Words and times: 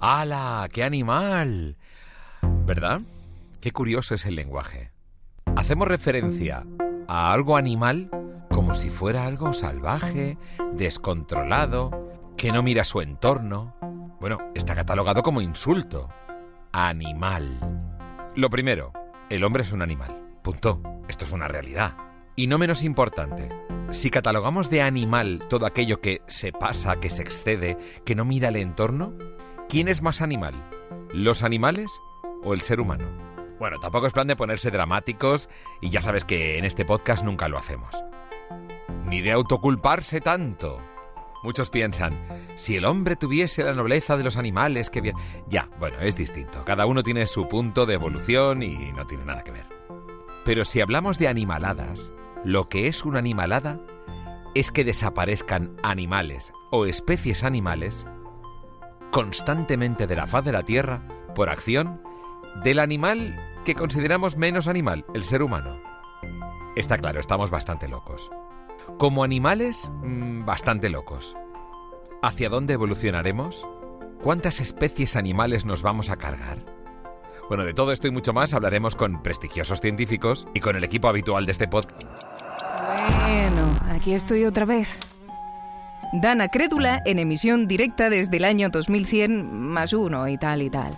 ¡Hala! 0.00 0.68
¡Qué 0.72 0.84
animal! 0.84 1.76
¿Verdad? 2.42 3.00
Qué 3.60 3.72
curioso 3.72 4.14
es 4.14 4.26
el 4.26 4.34
lenguaje. 4.36 4.90
Hacemos 5.56 5.88
referencia 5.88 6.64
a 7.08 7.32
algo 7.32 7.56
animal 7.56 8.10
como 8.50 8.74
si 8.74 8.90
fuera 8.90 9.26
algo 9.26 9.52
salvaje, 9.54 10.38
descontrolado, 10.74 12.34
que 12.36 12.52
no 12.52 12.62
mira 12.62 12.84
su 12.84 13.00
entorno. 13.00 13.74
Bueno, 14.20 14.38
está 14.54 14.74
catalogado 14.74 15.22
como 15.22 15.40
insulto. 15.40 16.08
Animal. 16.72 17.58
Lo 18.34 18.50
primero, 18.50 18.92
el 19.30 19.44
hombre 19.44 19.62
es 19.62 19.72
un 19.72 19.82
animal. 19.82 20.38
Punto. 20.42 20.80
Esto 21.08 21.24
es 21.24 21.32
una 21.32 21.48
realidad. 21.48 21.96
Y 22.34 22.48
no 22.48 22.58
menos 22.58 22.82
importante, 22.82 23.48
si 23.90 24.10
catalogamos 24.10 24.68
de 24.68 24.82
animal 24.82 25.42
todo 25.48 25.64
aquello 25.64 26.00
que 26.00 26.20
se 26.26 26.52
pasa, 26.52 26.96
que 26.96 27.10
se 27.10 27.22
excede, 27.22 27.78
que 28.04 28.14
no 28.14 28.24
mira 28.24 28.48
el 28.48 28.56
entorno, 28.56 29.14
¿quién 29.68 29.88
es 29.88 30.02
más 30.02 30.20
animal? 30.20 30.54
¿Los 31.12 31.42
animales 31.42 32.00
o 32.42 32.54
el 32.54 32.60
ser 32.60 32.80
humano? 32.80 33.06
Bueno, 33.58 33.78
tampoco 33.80 34.06
es 34.06 34.12
plan 34.12 34.26
de 34.26 34.36
ponerse 34.36 34.70
dramáticos 34.70 35.48
y 35.80 35.90
ya 35.90 36.02
sabes 36.02 36.24
que 36.24 36.58
en 36.58 36.64
este 36.64 36.84
podcast 36.84 37.24
nunca 37.24 37.48
lo 37.48 37.58
hacemos. 37.58 37.94
Ni 39.04 39.20
de 39.22 39.32
autoculparse 39.32 40.20
tanto. 40.20 40.80
Muchos 41.42 41.70
piensan, 41.70 42.18
si 42.56 42.76
el 42.76 42.84
hombre 42.84 43.16
tuviese 43.16 43.62
la 43.62 43.72
nobleza 43.72 44.16
de 44.16 44.24
los 44.24 44.36
animales, 44.36 44.90
que 44.90 45.00
bien... 45.00 45.16
Ya, 45.48 45.68
bueno, 45.78 45.98
es 46.00 46.16
distinto. 46.16 46.64
Cada 46.64 46.86
uno 46.86 47.02
tiene 47.02 47.26
su 47.26 47.46
punto 47.46 47.86
de 47.86 47.94
evolución 47.94 48.62
y 48.62 48.92
no 48.92 49.06
tiene 49.06 49.24
nada 49.24 49.44
que 49.44 49.52
ver. 49.52 49.66
Pero 50.44 50.64
si 50.64 50.80
hablamos 50.80 51.18
de 51.18 51.28
animaladas, 51.28 52.12
lo 52.44 52.68
que 52.68 52.88
es 52.88 53.04
una 53.04 53.20
animalada 53.20 53.80
es 54.54 54.72
que 54.72 54.84
desaparezcan 54.84 55.76
animales 55.82 56.52
o 56.70 56.86
especies 56.86 57.44
animales 57.44 58.06
constantemente 59.10 60.06
de 60.06 60.16
la 60.16 60.26
faz 60.26 60.44
de 60.44 60.52
la 60.52 60.62
Tierra 60.62 61.02
por 61.34 61.48
acción 61.48 62.00
del 62.62 62.78
animal 62.78 63.38
que 63.64 63.74
consideramos 63.74 64.36
menos 64.36 64.68
animal, 64.68 65.04
el 65.14 65.24
ser 65.24 65.42
humano. 65.42 65.76
Está 66.76 66.98
claro, 66.98 67.20
estamos 67.20 67.50
bastante 67.50 67.88
locos. 67.88 68.30
Como 68.98 69.24
animales, 69.24 69.90
mm, 70.02 70.44
bastante 70.44 70.88
locos. 70.88 71.36
¿Hacia 72.22 72.48
dónde 72.48 72.74
evolucionaremos? 72.74 73.66
¿Cuántas 74.22 74.60
especies 74.60 75.16
animales 75.16 75.64
nos 75.64 75.82
vamos 75.82 76.10
a 76.10 76.16
cargar? 76.16 76.64
Bueno, 77.48 77.64
de 77.64 77.74
todo 77.74 77.92
esto 77.92 78.08
y 78.08 78.10
mucho 78.10 78.32
más 78.32 78.54
hablaremos 78.54 78.96
con 78.96 79.22
prestigiosos 79.22 79.80
científicos 79.80 80.46
y 80.54 80.60
con 80.60 80.76
el 80.76 80.84
equipo 80.84 81.08
habitual 81.08 81.46
de 81.46 81.52
este 81.52 81.68
podcast. 81.68 82.02
Bueno, 83.22 83.78
aquí 83.90 84.14
estoy 84.14 84.44
otra 84.44 84.64
vez. 84.64 84.98
Dana 86.12 86.48
Crédula 86.48 87.02
en 87.04 87.18
emisión 87.18 87.66
directa 87.66 88.08
desde 88.08 88.36
el 88.36 88.44
año 88.44 88.68
2100 88.70 89.52
más 89.52 89.92
uno 89.92 90.28
y 90.28 90.38
tal 90.38 90.62
y 90.62 90.70
tal. 90.70 90.96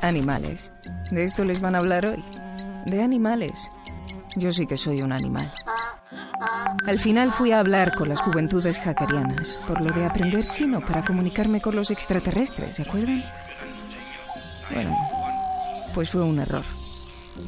Animales. 0.00 0.72
De 1.10 1.24
esto 1.24 1.44
les 1.44 1.60
van 1.60 1.74
a 1.74 1.78
hablar 1.78 2.06
hoy. 2.06 2.24
De 2.86 3.02
animales. 3.02 3.70
Yo 4.36 4.52
sí 4.52 4.66
que 4.66 4.76
soy 4.76 5.02
un 5.02 5.12
animal. 5.12 5.52
Al 6.86 6.98
final 6.98 7.32
fui 7.32 7.52
a 7.52 7.60
hablar 7.60 7.94
con 7.94 8.08
las 8.08 8.20
juventudes 8.20 8.78
hackerianas 8.78 9.58
por 9.66 9.80
lo 9.80 9.92
de 9.92 10.04
aprender 10.04 10.46
chino 10.46 10.80
para 10.80 11.04
comunicarme 11.04 11.60
con 11.60 11.74
los 11.74 11.90
extraterrestres, 11.90 12.76
¿se 12.76 12.82
acuerdan? 12.82 13.24
Bueno, 14.72 14.96
pues 15.94 16.10
fue 16.10 16.22
un 16.22 16.38
error. 16.38 16.64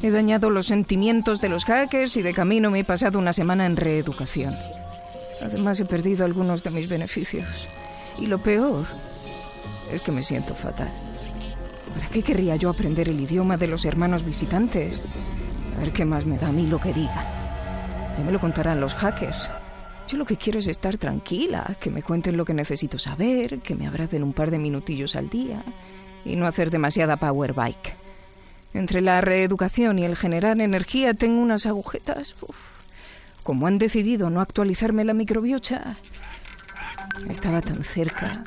He 0.01 0.11
dañado 0.11 0.49
los 0.49 0.67
sentimientos 0.67 1.41
de 1.41 1.49
los 1.49 1.65
hackers 1.65 2.17
y 2.17 2.21
de 2.21 2.33
camino 2.33 2.71
me 2.71 2.79
he 2.79 2.83
pasado 2.83 3.19
una 3.19 3.33
semana 3.33 3.65
en 3.65 3.75
reeducación. 3.75 4.55
Además 5.41 5.79
he 5.79 5.85
perdido 5.85 6.25
algunos 6.25 6.63
de 6.63 6.71
mis 6.71 6.89
beneficios. 6.89 7.67
Y 8.19 8.27
lo 8.27 8.39
peor 8.39 8.85
es 9.91 10.01
que 10.01 10.11
me 10.11 10.23
siento 10.23 10.53
fatal. 10.53 10.91
¿Para 11.93 12.07
qué 12.07 12.21
querría 12.21 12.55
yo 12.55 12.69
aprender 12.69 13.09
el 13.09 13.19
idioma 13.19 13.57
de 13.57 13.67
los 13.67 13.85
hermanos 13.85 14.23
visitantes? 14.23 15.01
A 15.75 15.79
ver 15.79 15.91
qué 15.91 16.05
más 16.05 16.25
me 16.25 16.37
da 16.37 16.49
a 16.49 16.51
mí 16.51 16.67
lo 16.67 16.79
que 16.79 16.93
digan. 16.93 17.25
Ya 18.17 18.23
me 18.23 18.31
lo 18.31 18.39
contarán 18.39 18.81
los 18.81 18.93
hackers. 18.95 19.49
Yo 20.07 20.17
lo 20.17 20.25
que 20.25 20.37
quiero 20.37 20.59
es 20.59 20.67
estar 20.67 20.97
tranquila, 20.97 21.77
que 21.79 21.91
me 21.91 22.03
cuenten 22.03 22.35
lo 22.35 22.43
que 22.43 22.53
necesito 22.53 22.97
saber, 22.97 23.59
que 23.59 23.75
me 23.75 23.87
abracen 23.87 24.23
un 24.23 24.33
par 24.33 24.51
de 24.51 24.57
minutillos 24.57 25.15
al 25.15 25.29
día 25.29 25.63
y 26.25 26.35
no 26.35 26.47
hacer 26.47 26.71
demasiada 26.71 27.17
power 27.17 27.53
bike. 27.53 27.95
Entre 28.73 29.01
la 29.01 29.21
reeducación 29.21 29.99
y 29.99 30.05
el 30.05 30.15
generar 30.15 30.59
energía 30.59 31.13
tengo 31.13 31.41
unas 31.41 31.65
agujetas. 31.65 32.35
Como 33.49 33.65
han 33.65 33.79
decidido 33.79 34.29
no 34.29 34.41
actualizarme 34.41 35.03
la 35.03 35.15
microbiocha, 35.15 35.95
estaba 37.27 37.61
tan 37.61 37.83
cerca. 37.83 38.43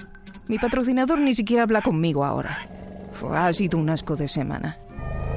Mi 0.46 0.60
patrocinador 0.60 1.18
ni 1.18 1.34
siquiera 1.34 1.64
habla 1.64 1.82
conmigo 1.82 2.24
ahora. 2.24 2.68
Ha 3.34 3.52
sido 3.52 3.80
un 3.80 3.90
asco 3.90 4.14
de 4.14 4.28
semana. 4.28 4.78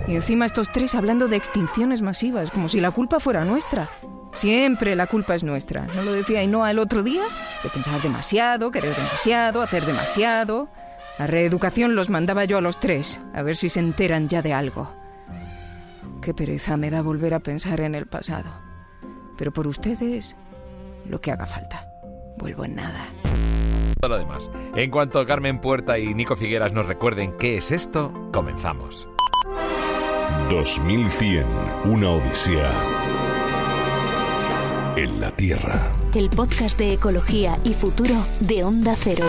Y 0.07 0.13
encima 0.13 0.45
estos 0.45 0.71
tres 0.71 0.93
hablando 0.93 1.27
de 1.27 1.37
extinciones 1.37 2.03
masivas, 2.03 2.51
como 2.51 2.69
si 2.69 2.79
la 2.79 2.91
culpa 2.91 3.19
fuera 3.19 3.43
nuestra. 3.43 3.89
Siempre 4.35 4.95
la 4.95 5.07
culpa 5.07 5.33
es 5.33 5.43
nuestra. 5.43 5.87
¿No 5.95 6.03
lo 6.03 6.13
decía 6.13 6.41
Ainhoa 6.41 6.69
el 6.69 6.77
otro 6.77 7.01
día? 7.01 7.23
De 7.63 7.69
pensar 7.69 7.99
demasiado, 8.03 8.69
querer 8.69 8.95
demasiado, 8.95 9.63
hacer 9.63 9.83
demasiado. 9.83 10.69
La 11.17 11.25
reeducación 11.25 11.95
los 11.95 12.11
mandaba 12.11 12.45
yo 12.45 12.59
a 12.59 12.61
los 12.61 12.79
tres, 12.79 13.19
a 13.33 13.41
ver 13.41 13.55
si 13.55 13.69
se 13.69 13.79
enteran 13.79 14.29
ya 14.29 14.43
de 14.43 14.53
algo. 14.53 14.93
Qué 16.21 16.35
pereza 16.35 16.77
me 16.77 16.91
da 16.91 17.01
volver 17.01 17.33
a 17.33 17.39
pensar 17.39 17.81
en 17.81 17.95
el 17.95 18.05
pasado. 18.05 18.64
Pero 19.37 19.51
por 19.51 19.67
ustedes, 19.67 20.35
lo 21.07 21.19
que 21.19 21.31
haga 21.31 21.45
falta. 21.45 21.89
Vuelvo 22.37 22.65
en 22.65 22.75
nada. 22.75 23.05
Todo 23.99 24.09
lo 24.09 24.17
demás. 24.17 24.49
En 24.75 24.91
cuanto 24.91 25.25
Carmen 25.25 25.59
Puerta 25.59 25.97
y 25.97 26.13
Nico 26.13 26.35
Figueras 26.35 26.73
nos 26.73 26.85
recuerden 26.85 27.33
qué 27.37 27.57
es 27.57 27.71
esto, 27.71 28.11
comenzamos. 28.31 29.07
2100, 30.49 31.45
una 31.85 32.11
odisea 32.11 32.71
en 34.95 35.19
la 35.19 35.31
Tierra. 35.31 35.91
El 36.13 36.29
podcast 36.29 36.77
de 36.77 36.93
ecología 36.93 37.57
y 37.63 37.73
futuro 37.73 38.15
de 38.41 38.63
Onda 38.63 38.95
Cero. 38.97 39.27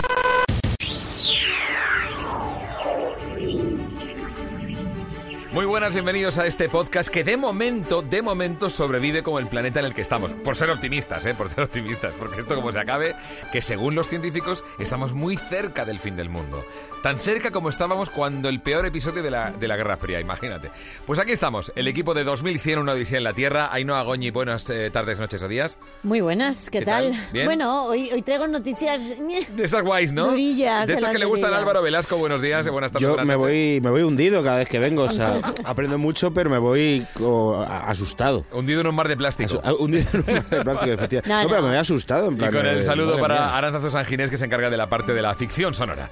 Muy 5.57 5.65
buenas, 5.65 5.95
bienvenidos 5.95 6.37
a 6.37 6.47
este 6.47 6.69
podcast 6.69 7.09
que 7.09 7.25
de 7.25 7.39
momento, 7.39 8.03
de 8.03 8.21
momento 8.21 8.69
sobrevive 8.69 9.23
como 9.23 9.39
el 9.39 9.47
planeta 9.47 9.81
en 9.81 9.87
el 9.87 9.95
que 9.95 10.03
estamos. 10.03 10.35
Por 10.35 10.55
ser 10.55 10.69
optimistas, 10.69 11.25
¿eh? 11.25 11.35
Por 11.35 11.49
ser 11.49 11.65
optimistas, 11.65 12.13
porque 12.19 12.41
esto 12.41 12.57
como 12.57 12.73
se 12.73 12.79
acabe, 12.79 13.15
que 13.53 13.63
según 13.63 13.95
los 13.95 14.07
científicos 14.07 14.63
estamos 14.79 15.15
muy 15.15 15.39
cerca 15.39 15.87
del 15.87 15.99
fin 15.99 16.15
del 16.15 16.29
mundo. 16.29 16.63
Tan 17.03 17.19
cerca 17.19 17.53
como 17.53 17.71
estábamos 17.71 18.11
cuando 18.11 18.51
el 18.51 18.61
peor 18.61 18.85
episodio 18.85 19.23
de 19.23 19.31
la, 19.31 19.51
de 19.51 19.67
la 19.67 19.77
Guerra 19.79 19.97
Fría, 19.97 20.21
imagínate. 20.21 20.71
Pues 21.07 21.19
aquí 21.19 21.33
estamos, 21.33 21.73
el 21.75 21.89
equipo 21.89 22.13
de 22.13 22.25
2100, 22.25 22.79
una 22.79 22.93
odisea 22.93 23.17
en 23.17 23.25
la 23.25 23.33
Tierra. 23.33 23.73
Ainhoa 23.73 24.03
Goñi, 24.03 24.31
buenas 24.31 24.69
eh, 24.69 24.91
tardes, 24.91 25.19
noches 25.19 25.43
o 25.43 25.49
días. 25.49 25.79
Muy 26.03 26.21
buenas, 26.21 26.69
¿qué, 26.69 26.81
¿Qué 26.81 26.85
tal? 26.85 27.13
tal? 27.13 27.29
¿Bien? 27.33 27.47
Bueno, 27.47 27.87
hoy, 27.87 28.11
hoy 28.13 28.21
traigo 28.21 28.47
noticias... 28.47 29.01
De 29.57 29.65
estas 29.65 29.83
guays, 29.83 30.13
¿no? 30.13 30.27
Durillas, 30.27 30.87
De 30.87 30.93
estas 30.93 31.13
que 31.13 31.19
le 31.19 31.25
gustan 31.25 31.55
a. 31.55 31.57
Álvaro 31.57 31.81
Velasco, 31.81 32.19
buenos 32.19 32.43
días 32.43 32.67
y 32.67 32.69
buenas 32.69 32.93
tardes. 32.93 33.05
Yo 33.05 33.15
buenas 33.15 33.27
me 33.27 33.33
noches. 33.33 33.49
voy, 33.49 33.81
me 33.81 33.89
voy 33.89 34.03
hundido 34.03 34.45
cada 34.45 34.59
vez 34.59 34.69
que 34.69 34.79
vengo, 34.79 35.05
o 35.05 35.09
sea, 35.09 35.41
aprendo 35.65 35.99
mucho, 35.99 36.33
pero 36.33 36.51
me 36.51 36.59
voy 36.59 37.07
asustado. 37.65 38.45
Hundido 38.53 38.81
en 38.81 38.87
un 38.89 38.95
mar 38.95 39.09
de 39.09 39.17
plástico. 39.17 39.61
Asu- 39.63 39.77
hundido 39.79 40.05
en 40.13 40.21
un 40.21 40.35
mar 40.35 40.49
de 40.51 40.63
plástico, 40.63 40.93
efectivamente. 40.93 41.29
No, 41.29 41.43
No, 41.43 41.49
pero 41.49 41.63
me 41.63 41.69
voy 41.69 41.77
asustado. 41.79 42.29
En 42.29 42.35
Y 42.35 42.37
plan, 42.37 42.53
con 42.53 42.67
el 42.67 42.85
saludo 42.85 43.19
para 43.19 43.35
mía. 43.35 43.57
Aranzazo 43.57 43.91
San 43.91 44.05
Ginés, 44.05 44.31
que 44.31 44.37
se 44.39 44.45
encarga 44.45 44.71
de 44.71 44.77
la 44.77 44.89
parte 44.89 45.13
de 45.13 45.23
la 45.23 45.35
ficción 45.35 45.75
sonora. 45.75 46.11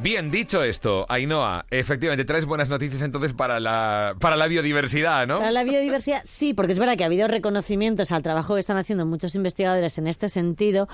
Bien, 0.00 0.30
dicho 0.30 0.62
esto, 0.62 1.04
Ainhoa, 1.08 1.66
efectivamente, 1.68 2.24
traes 2.24 2.44
buenas 2.46 2.68
noticias 2.68 3.02
entonces 3.02 3.34
para 3.34 3.58
la, 3.58 4.14
para 4.20 4.36
la 4.36 4.46
biodiversidad, 4.46 5.26
¿no? 5.26 5.38
Para 5.38 5.50
la 5.50 5.64
biodiversidad, 5.64 6.20
sí, 6.24 6.54
porque 6.54 6.72
es 6.72 6.78
verdad 6.78 6.96
que 6.96 7.02
ha 7.02 7.06
habido 7.06 7.26
reconocimientos 7.26 8.12
al 8.12 8.22
trabajo 8.22 8.54
que 8.54 8.60
están 8.60 8.76
haciendo 8.76 9.04
muchos 9.04 9.34
investigadores 9.34 9.98
en 9.98 10.06
este 10.06 10.28
sentido. 10.28 10.88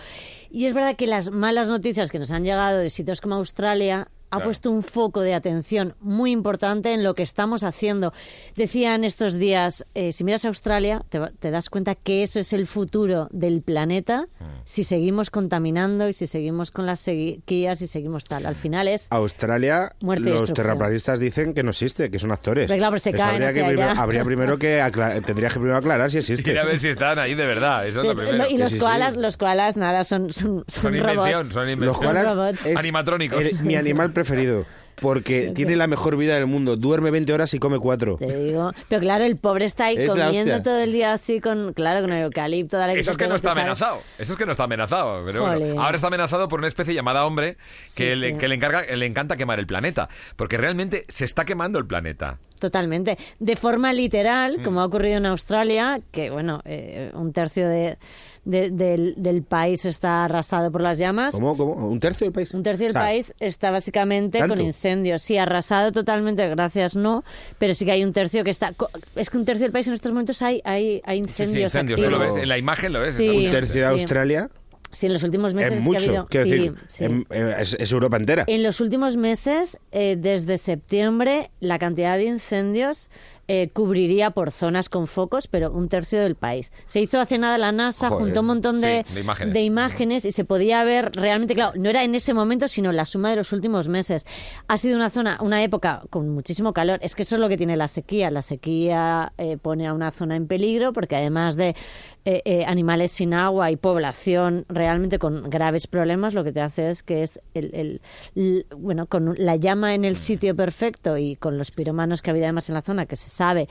Y 0.50 0.64
es 0.66 0.72
verdad 0.74 0.96
que 0.96 1.06
las 1.06 1.30
malas 1.30 1.68
noticias 1.68 2.10
que 2.10 2.18
nos 2.18 2.30
han 2.30 2.42
llegado 2.44 2.78
de 2.78 2.88
sitios 2.88 3.20
como 3.20 3.34
Australia 3.34 4.08
ha 4.30 4.36
Claro. 4.36 4.44
puesto 4.46 4.70
un 4.70 4.82
foco 4.82 5.20
de 5.20 5.34
atención 5.34 5.94
muy 6.00 6.30
importante 6.32 6.92
en 6.92 7.02
lo 7.04 7.14
que 7.14 7.22
estamos 7.22 7.62
haciendo. 7.62 8.12
Decían 8.56 9.04
estos 9.04 9.34
días, 9.38 9.86
eh, 9.94 10.12
si 10.12 10.24
miras 10.24 10.44
a 10.44 10.48
Australia, 10.48 11.04
te, 11.08 11.20
te 11.38 11.50
das 11.50 11.70
cuenta 11.70 11.94
que 11.94 12.22
eso 12.22 12.40
es 12.40 12.52
el 12.52 12.66
futuro 12.66 13.28
del 13.30 13.62
planeta 13.62 14.26
Mm. 14.38 14.44
Si 14.68 14.82
seguimos 14.82 15.30
contaminando 15.30 16.08
y 16.08 16.12
si 16.12 16.26
seguimos 16.26 16.72
con 16.72 16.86
las 16.86 16.98
sequías 16.98 17.80
y 17.82 17.86
seguimos 17.86 18.24
tal. 18.24 18.46
Al 18.46 18.56
final 18.56 18.88
es... 18.88 19.06
Australia, 19.10 19.92
los 20.00 20.52
terraplanistas 20.52 21.20
dicen 21.20 21.54
que 21.54 21.62
no 21.62 21.70
existe, 21.70 22.10
que 22.10 22.18
son 22.18 22.32
actores. 22.32 22.66
Pero 22.66 22.76
claro, 22.78 22.90
pero 22.90 22.98
se 22.98 23.10
Eso 23.10 23.18
caen 23.18 23.34
habría, 23.44 23.52
que 23.52 23.64
primero, 23.64 23.90
allá. 23.90 24.02
habría 24.02 24.24
primero 24.24 24.58
que 24.58 24.82
tendrías 25.24 25.52
que 25.52 25.60
primero 25.60 25.76
aclarar 25.78 26.10
si 26.10 26.18
existe. 26.18 26.42
Quiere 26.42 26.64
ver 26.64 26.80
si 26.80 26.88
están 26.88 27.20
ahí 27.20 27.36
de 27.36 27.46
verdad, 27.46 27.86
eso 27.86 28.00
es 28.00 28.06
lo 28.08 28.14
De- 28.16 28.26
primero. 28.26 28.50
y 28.50 28.58
los 28.58 28.72
Sí, 28.72 28.78
koalas, 28.80 29.14
sí. 29.14 29.20
los 29.20 29.36
koalas, 29.36 29.76
nada, 29.76 30.02
son, 30.02 30.32
son, 30.32 30.64
son, 30.66 30.82
Son 30.82 30.96
invención, 30.96 31.26
robots. 31.30 31.48
son 31.50 31.62
Los 31.66 31.72
invención. 31.72 32.02
koalas 32.04 32.34
robots. 32.34 32.66
es 32.66 32.76
Animatrónicos. 32.76 33.40
el- 33.40 33.60
mi 33.60 33.76
animal 33.76 34.12
preferido. 34.12 34.66
Porque 35.00 35.50
tiene 35.54 35.76
la 35.76 35.86
mejor 35.86 36.16
vida 36.16 36.34
del 36.34 36.46
mundo. 36.46 36.76
Duerme 36.76 37.10
20 37.10 37.32
horas 37.32 37.52
y 37.54 37.58
come 37.58 37.78
4. 37.78 38.16
Te 38.18 38.44
digo. 38.44 38.72
Pero 38.88 39.00
claro, 39.00 39.24
el 39.24 39.36
pobre 39.36 39.64
está 39.64 39.86
ahí 39.86 39.96
Es 39.98 40.10
comiendo 40.10 40.62
todo 40.62 40.78
el 40.78 40.92
día 40.92 41.12
así 41.12 41.40
con, 41.40 41.72
claro, 41.72 42.00
con 42.00 42.12
el 42.12 42.24
eucalipto. 42.24 42.76
dale 42.78 42.98
Eso 42.98 43.10
es 43.10 43.16
que 43.16 43.28
no 43.28 43.34
está 43.34 43.52
amenazado. 43.52 44.00
Eso 44.18 44.32
es 44.32 44.38
que 44.38 44.46
no 44.46 44.52
está 44.52 44.64
amenazado. 44.64 45.24
Pero 45.24 45.42
bueno, 45.46 45.80
ahora 45.82 45.96
está 45.96 46.08
amenazado 46.08 46.48
por 46.48 46.58
una 46.60 46.68
especie 46.68 46.94
llamada 46.94 47.24
hombre 47.26 47.56
que, 47.56 47.60
Sí, 47.84 48.04
le, 48.14 48.32
sí. 48.32 48.38
que 48.38 48.48
le, 48.48 48.54
encarga, 48.54 48.82
le 48.94 49.06
encanta 49.06 49.36
quemar 49.36 49.58
el 49.58 49.66
planeta. 49.66 50.08
Porque 50.36 50.56
realmente 50.56 51.04
se 51.08 51.24
está 51.24 51.44
quemando 51.44 51.78
el 51.78 51.86
planeta. 51.86 52.38
Totalmente. 52.58 53.18
De 53.38 53.54
forma 53.56 53.92
Mm. 53.92 53.96
literal, 53.96 54.62
como 54.62 54.80
ha 54.80 54.86
ocurrido 54.86 55.18
en 55.18 55.26
Australia, 55.26 56.00
que 56.10 56.30
bueno, 56.30 56.62
eh, 56.64 57.10
un 57.14 57.32
tercio 57.32 57.68
de, 57.68 57.98
de- 58.46 58.70
del, 58.70 59.14
del 59.18 59.42
país 59.42 59.84
está 59.84 60.24
arrasado 60.24 60.72
por 60.72 60.80
las 60.80 60.96
llamas. 60.96 61.34
¿Cómo? 61.34 61.54
¿Cómo? 61.56 61.72
¿Un 61.88 62.00
tercio 62.00 62.24
del 62.24 62.32
país? 62.32 62.54
Un 62.54 62.62
tercio 62.62 62.86
del 62.86 62.96
Ah, 62.96 63.00
país 63.00 63.34
está 63.40 63.70
básicamente 63.70 64.38
¿Tanto? 64.38 64.54
con 64.54 64.64
incendios. 64.64 65.20
Sí, 65.20 65.36
arrasado 65.36 65.92
totalmente, 65.92 66.48
gracias 66.48 66.96
no, 66.96 67.24
pero 67.58 67.74
sí 67.74 67.84
que 67.84 67.92
hay 67.92 68.02
un 68.04 68.14
tercio 68.14 68.42
que 68.44 68.50
está... 68.50 68.72
Es 69.14 69.28
que 69.28 69.36
un 69.36 69.44
tercio 69.44 69.64
del 69.66 69.72
país 69.72 69.86
en 69.88 69.94
estos 69.94 70.12
momentos 70.12 70.40
hay, 70.40 70.62
hay, 70.64 71.02
hay 71.04 71.18
Sí, 71.18 71.24
sí, 71.24 71.42
incendios 71.42 71.74
incendios. 71.74 72.00
Tú 72.00 72.08
lo 72.08 72.16
activos. 72.16 72.34
ves, 72.36 72.42
en 72.42 72.48
la 72.48 72.56
imagen 72.58 72.92
lo 72.94 73.00
ves. 73.00 73.14
Sí. 73.16 73.28
Un 73.28 73.50
tercio 73.50 73.80
de. 73.82 73.86
Australia 73.86 74.48
Sí, 74.92 75.06
en 75.06 75.12
los 75.12 75.24
últimos 75.24 75.52
meses 75.52 75.72
es 75.72 75.78
que 75.78 75.82
ha 75.82 75.84
mucho. 75.84 76.08
habido... 76.08 76.26
Quiero 76.28 76.46
sí, 76.46 76.50
decir, 76.52 76.74
sí. 76.88 77.04
em- 77.04 77.24
eh, 77.28 77.54
es, 77.58 77.76
es 77.78 77.92
Europa 77.92 78.16
entera. 78.16 78.44
En 78.46 78.62
los 78.62 78.80
últimos 78.80 79.16
meses, 79.18 79.76
eh, 79.92 80.16
desde 80.18 80.56
septiembre, 80.56 81.50
la 81.60 81.78
cantidad 81.78 82.16
de 82.16 82.24
incendios 82.24 83.10
eh, 83.48 83.70
cubriría 83.72 84.30
por 84.30 84.50
zonas 84.50 84.88
con 84.88 85.06
focos, 85.06 85.46
pero 85.46 85.70
un 85.70 85.88
tercio 85.88 86.20
del 86.20 86.34
país. 86.34 86.72
Se 86.84 87.00
hizo 87.00 87.20
hace 87.20 87.38
nada 87.38 87.58
la 87.58 87.72
NASA, 87.72 88.08
Joder, 88.08 88.24
juntó 88.24 88.40
un 88.40 88.46
montón 88.46 88.80
de, 88.80 89.04
sí, 89.08 89.14
de 89.14 89.20
imágenes. 89.20 89.54
de 89.54 89.60
imágenes 89.62 90.24
y 90.24 90.32
se 90.32 90.44
podía 90.44 90.82
ver 90.84 91.12
realmente, 91.14 91.54
claro, 91.54 91.72
no 91.76 91.88
era 91.88 92.04
en 92.04 92.14
ese 92.14 92.34
momento, 92.34 92.68
sino 92.68 92.92
la 92.92 93.04
suma 93.04 93.30
de 93.30 93.36
los 93.36 93.52
últimos 93.52 93.88
meses. 93.88 94.26
Ha 94.68 94.76
sido 94.76 94.96
una 94.96 95.10
zona, 95.10 95.38
una 95.40 95.62
época 95.62 96.02
con 96.10 96.28
muchísimo 96.28 96.72
calor. 96.72 96.98
Es 97.02 97.14
que 97.14 97.22
eso 97.22 97.36
es 97.36 97.40
lo 97.40 97.48
que 97.48 97.56
tiene 97.56 97.76
la 97.76 97.88
sequía. 97.88 98.30
La 98.30 98.42
sequía 98.42 99.32
eh, 99.38 99.56
pone 99.56 99.86
a 99.86 99.94
una 99.94 100.10
zona 100.10 100.36
en 100.36 100.46
peligro 100.46 100.92
porque 100.92 101.16
además 101.16 101.56
de 101.56 101.76
eh, 102.24 102.42
eh, 102.44 102.64
animales 102.66 103.12
sin 103.12 103.32
agua 103.34 103.70
y 103.70 103.76
población 103.76 104.64
realmente 104.68 105.18
con 105.20 105.48
graves 105.48 105.86
problemas, 105.86 106.34
lo 106.34 106.42
que 106.42 106.50
te 106.52 106.60
hace 106.60 106.90
es 106.90 107.02
que 107.04 107.22
es 107.22 107.40
el, 107.54 107.70
el- 107.74 108.00
el- 108.34 108.66
bueno 108.76 109.06
con 109.06 109.34
la 109.38 109.54
llama 109.56 109.94
en 109.94 110.04
el 110.04 110.16
sitio 110.16 110.56
perfecto 110.56 111.16
y 111.16 111.36
con 111.36 111.56
los 111.58 111.70
piromanos 111.70 112.22
que 112.22 112.30
había 112.30 112.44
además 112.46 112.68
en 112.68 112.74
la 112.74 112.82
zona, 112.82 113.06
que 113.06 113.14
se 113.14 113.30
sabe 113.36 113.68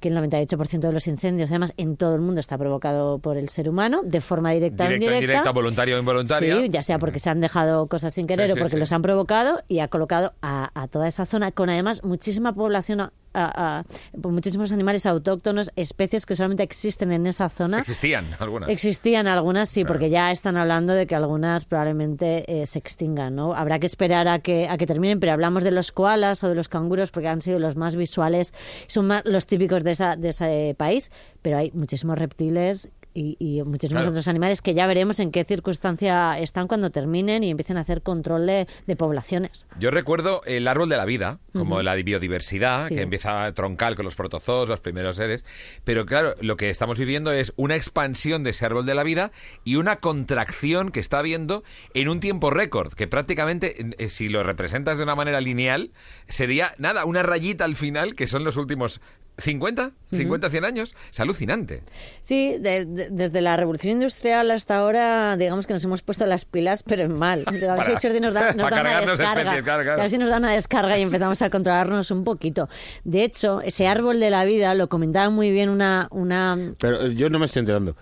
que 0.00 0.08
el 0.10 0.16
98% 0.16 0.78
de 0.78 0.92
los 0.92 1.08
incendios, 1.08 1.50
además, 1.50 1.74
en 1.76 1.96
todo 1.96 2.14
el 2.14 2.20
mundo 2.20 2.38
está 2.40 2.56
provocado 2.56 3.18
por 3.18 3.36
el 3.36 3.48
ser 3.48 3.68
humano, 3.68 4.02
de 4.04 4.20
forma 4.20 4.52
directa, 4.52 4.84
o 4.84 4.86
Directa, 4.86 5.04
indirecta. 5.04 5.24
indirecta, 5.24 5.50
voluntaria 5.50 5.96
o 5.96 5.98
involuntaria. 5.98 6.56
Sí, 6.60 6.68
ya 6.68 6.82
sea 6.82 7.00
porque 7.00 7.18
se 7.18 7.30
han 7.30 7.40
dejado 7.40 7.88
cosas 7.88 8.14
sin 8.14 8.28
querer 8.28 8.46
Sí, 8.46 8.52
o 8.52 8.56
porque 8.56 8.76
sí. 8.76 8.78
los 8.78 8.92
han 8.92 9.02
provocado 9.02 9.60
y 9.66 9.80
ha 9.80 9.88
colocado 9.88 10.34
a, 10.40 10.70
a 10.80 10.86
toda 10.86 11.08
esa 11.08 11.26
zona 11.26 11.50
con 11.50 11.68
además 11.68 12.04
muchísima 12.04 12.52
población, 12.54 13.10
a- 13.34 13.44
a- 13.44 13.78
a- 13.80 13.84
por 14.20 14.32
muchísimos 14.32 14.72
animales 14.72 15.06
autóctonos, 15.06 15.70
especies 15.76 16.26
que 16.26 16.34
solamente 16.34 16.62
existen 16.62 17.12
en 17.12 17.26
esa 17.26 17.48
zona. 17.48 17.78
Existían 17.80 18.26
algunas. 18.38 18.68
Existían 18.68 19.26
algunas, 19.26 19.68
sí, 19.68 19.80
Claro. 19.82 19.94
porque 19.94 20.10
ya 20.10 20.30
están 20.30 20.56
hablando 20.56 20.92
de 20.94 21.06
que 21.06 21.14
algunas 21.14 21.64
probablemente 21.64 22.44
eh, 22.62 22.66
se 22.66 22.78
extingan, 22.78 23.34
¿no? 23.36 23.54
Habrá 23.54 23.78
que 23.78 23.86
esperar 23.86 24.28
a 24.28 24.38
que, 24.40 24.68
a 24.68 24.76
que 24.78 24.86
terminen, 24.86 25.20
pero 25.20 25.32
hablamos 25.32 25.62
de 25.62 25.70
los 25.70 25.92
koalas 25.92 26.42
o 26.44 26.48
de 26.48 26.54
los 26.54 26.68
canguros 26.68 27.10
porque 27.10 27.28
han 27.28 27.40
sido 27.40 27.58
los 27.58 27.76
más 27.76 27.96
visuales, 27.96 28.52
son 28.86 29.06
más 29.06 29.22
los 29.24 29.46
típicos 29.46 29.84
de, 29.84 29.90
esa, 29.92 30.16
de 30.16 30.28
ese 30.30 30.74
país, 30.78 31.10
pero 31.42 31.58
hay 31.58 31.70
muchísimos 31.72 32.18
reptiles 32.18 32.88
y, 33.18 33.36
y 33.38 33.62
muchísimos 33.64 34.00
Claro. 34.02 34.10
otros 34.10 34.28
animales 34.28 34.62
que 34.62 34.74
ya 34.74 34.86
veremos 34.86 35.18
en 35.20 35.30
qué 35.32 35.44
circunstancia 35.44 36.38
están 36.38 36.68
cuando 36.68 36.90
terminen 36.90 37.42
y 37.42 37.50
empiecen 37.50 37.76
a 37.76 37.80
hacer 37.80 38.02
control 38.02 38.46
de, 38.46 38.66
de 38.86 38.96
poblaciones. 38.96 39.66
Yo 39.78 39.90
recuerdo 39.90 40.42
el 40.44 40.68
árbol 40.68 40.88
de 40.88 40.96
la 40.96 41.04
vida, 41.04 41.38
como 41.52 41.82
la 41.82 41.94
biodiversidad, 41.94 42.88
Sí. 42.88 42.94
que 42.94 43.02
empieza 43.02 43.52
troncal 43.54 43.96
con 43.96 44.04
los 44.04 44.14
protozoos, 44.14 44.68
los 44.68 44.80
primeros 44.80 45.16
seres. 45.16 45.44
Pero 45.84 46.06
claro, 46.06 46.34
lo 46.40 46.56
que 46.56 46.70
estamos 46.70 46.98
viviendo 46.98 47.32
es 47.32 47.52
una 47.56 47.74
expansión 47.76 48.44
de 48.44 48.50
ese 48.50 48.64
árbol 48.66 48.86
de 48.86 48.94
la 48.94 49.02
vida 49.02 49.32
y 49.64 49.76
una 49.76 49.96
contracción 49.96 50.90
que 50.90 51.00
está 51.00 51.18
habiendo 51.18 51.64
en 51.94 52.08
un 52.08 52.20
tiempo 52.20 52.50
récord, 52.50 52.92
que 52.92 53.06
prácticamente, 53.08 53.74
eh, 53.98 54.08
si 54.08 54.28
lo 54.28 54.42
representas 54.42 54.98
de 54.98 55.04
una 55.04 55.14
manera 55.14 55.40
lineal, 55.40 55.90
sería 56.28 56.72
nada, 56.78 57.04
una 57.04 57.22
rayita 57.22 57.64
al 57.64 57.74
final, 57.76 58.14
que 58.14 58.26
son 58.26 58.44
los 58.44 58.56
últimos 58.56 59.00
50, 59.38 59.92
50, 60.10 60.50
100 60.50 60.64
años. 60.64 60.94
Es 61.12 61.20
alucinante. 61.20 61.82
Sí, 62.20 62.56
de- 62.58 62.84
de- 62.86 63.08
desde 63.10 63.40
la 63.40 63.56
revolución 63.56 63.92
industrial 63.94 64.50
hasta 64.50 64.76
ahora, 64.78 65.36
digamos 65.36 65.66
que 65.66 65.74
nos 65.74 65.84
hemos 65.84 66.02
puesto 66.02 66.26
las 66.26 66.44
pilas, 66.44 66.82
pero 66.82 67.02
en 67.02 67.12
mal. 67.16 67.44
A 67.46 67.50
ver 67.52 67.66
Para- 67.66 67.98
si 68.00 68.20
nos 68.20 68.34
da, 68.34 68.52
nos 68.52 68.56
da 68.70 68.80
una 68.80 69.00
descarga. 69.00 69.42
especies, 69.42 69.62
claro, 69.62 69.82
claro. 69.84 69.98
A 69.98 70.02
ver 70.02 70.10
si 70.10 70.18
nos 70.18 70.28
da 70.28 70.38
una 70.38 70.52
descarga 70.52 70.98
y 70.98 71.02
empezamos 71.02 71.40
a 71.42 71.50
controlarnos 71.50 72.10
un 72.10 72.24
poquito. 72.24 72.68
De 73.04 73.22
hecho, 73.24 73.60
ese 73.62 73.86
árbol 73.86 74.18
de 74.20 74.30
la 74.30 74.44
vida 74.44 74.74
lo 74.74 74.88
comentaba 74.88 75.30
muy 75.30 75.50
bien 75.50 75.68
una... 75.68 76.08
una 76.10 76.56
Pero 76.80 77.06
eh, 77.06 77.14
yo 77.14 77.30
no 77.30 77.38
me 77.38 77.46
estoy 77.46 77.60
enterando. 77.60 77.96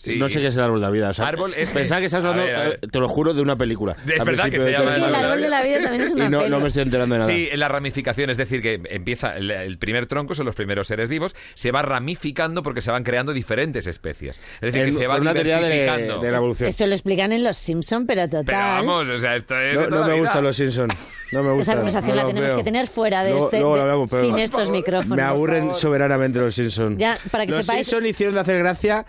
Sí. 0.00 0.16
No 0.16 0.28
sé 0.28 0.38
qué 0.40 0.46
es 0.46 0.54
el 0.56 0.62
árbol 0.62 0.78
de 0.80 0.86
la 0.86 0.90
vida. 0.90 1.10
o 1.10 1.12
sea, 1.12 1.26
Árbol 1.26 1.54
es- 1.56 1.72
Pensaba 1.72 1.98
que 1.98 2.06
estás 2.06 2.24
a 2.24 2.28
hablando, 2.30 2.44
ver, 2.44 2.54
a 2.56 2.68
ver. 2.68 2.80
te 2.90 3.00
lo 3.00 3.08
juro, 3.08 3.34
de 3.34 3.42
una 3.42 3.56
película. 3.56 3.96
Es 4.06 4.24
verdad 4.24 4.44
que 4.48 4.58
se 4.58 4.64
de 4.64 4.70
llama 4.70 4.84
todo 4.84 4.94
es 4.94 5.00
que 5.00 5.04
el 5.06 5.12
mundo. 5.12 5.26
árbol 5.26 5.40
de 5.42 5.48
la 5.48 5.60
vida 5.62 5.82
también 5.82 6.02
es 6.02 6.10
una 6.12 6.24
Y 6.24 6.28
no, 6.30 6.38
peli. 6.38 6.50
no 6.52 6.60
me 6.60 6.68
estoy 6.68 6.82
enterando 6.84 7.14
de 7.16 7.18
nada. 7.18 7.32
Sí, 7.32 7.48
en 7.50 7.58
la 7.58 7.66
ramificación, 7.68 8.30
es 8.30 8.36
decir, 8.36 8.62
que 8.62 8.80
empieza 8.90 9.36
el, 9.36 9.50
el 9.50 9.76
primer 9.78 10.06
tronco, 10.06 10.36
son 10.36 10.46
los 10.46 10.54
primeros 10.54 10.86
seres 10.86 11.08
vivos, 11.08 11.34
se 11.54 11.72
va 11.72 11.82
ramificando 11.82 12.62
porque 12.62 12.80
se 12.80 12.92
van 12.92 13.02
creando 13.02 13.32
diferentes 13.32 13.88
especies. 13.88 14.38
Es 14.60 14.72
decir, 14.72 14.84
que 14.86 14.92
se 14.92 15.06
va 15.08 15.16
una 15.16 15.34
teoría 15.34 15.60
de, 15.60 15.68
diversificando. 15.68 16.20
de 16.20 16.30
la 16.30 16.36
evolución. 16.38 16.68
Eso 16.68 16.86
lo 16.86 16.92
explican 16.94 17.32
en 17.32 17.42
Los 17.42 17.56
Simpson, 17.56 18.06
pero 18.06 18.22
total. 18.26 18.44
Pero 18.46 18.58
vamos, 18.58 19.08
o 19.08 19.18
sea, 19.18 19.34
esto 19.34 19.58
es. 19.60 19.74
de 19.76 19.82
No, 19.82 19.88
toda 19.88 20.00
no 20.02 20.06
la 20.08 20.14
me 20.14 20.20
gustan 20.20 20.44
los 20.44 20.54
Simpsons. 20.56 20.94
No 21.32 21.42
me 21.42 21.48
Esa 21.48 21.54
gustan. 21.56 21.76
conversación 21.76 22.10
no 22.10 22.16
la 22.16 22.22
los 22.22 22.34
tenemos 22.34 22.54
que 22.56 22.62
tener 22.64 22.86
fuera 22.86 23.24
de 23.24 23.30
Luego- 23.32 23.44
este, 23.46 23.58
luego 23.58 23.74
hablamos, 23.80 24.10
sin 24.12 24.38
estos 24.38 24.70
micrófonos. 24.70 25.16
Me 25.16 25.22
aburren 25.22 25.74
soberanamente 25.74 26.38
los 26.38 26.54
Simpsons. 26.54 26.96
Ya, 26.98 27.18
para 27.32 27.44
que 27.44 27.50
los 27.52 27.66
sepáis- 27.66 27.82
Simpsons 27.84 28.08
hicieron 28.10 28.34
de 28.36 28.40
hacer 28.40 28.58
gracia, 28.60 29.04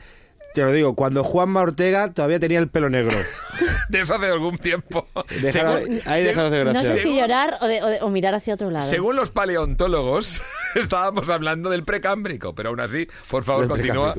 te 0.54 0.62
lo 0.62 0.72
digo, 0.72 0.96
cuando 0.96 1.24
Juanma 1.24 1.62
Ortega 1.62 2.12
todavía 2.13 2.40
tenía 2.40 2.60
el 2.60 2.68
pelo 2.69 2.90
negro. 2.90 3.18
De 3.90 4.01
eso 4.01 4.16
hace 4.16 4.28
algún 4.28 4.57
tiempo. 4.57 5.07
Deja- 5.42 5.80
Según- 5.80 6.01
ahí 6.06 6.24
deja 6.24 6.50
de 6.50 6.62
hacer 6.62 6.74
No 6.74 6.84
sé 6.84 6.98
si 7.00 7.13
llorar 7.16 7.57
o, 7.62 7.68
de- 7.68 7.81
o 7.84 7.88
de- 7.88 8.01
o 8.01 8.10
mirar 8.10 8.34
hacia 8.36 8.54
otro 8.54 8.69
lado. 8.72 8.88
Según 8.88 9.16
los 9.16 9.31
paleontólogos, 9.31 10.42
estábamos 10.75 11.30
hablando 11.30 11.69
del 11.69 11.84
precámbrico, 11.84 12.54
pero 12.56 12.69
aún 12.69 12.80
así, 12.80 13.07
por 13.30 13.44
favor, 13.44 13.63
Del 13.63 13.69
continúa. 13.72 14.16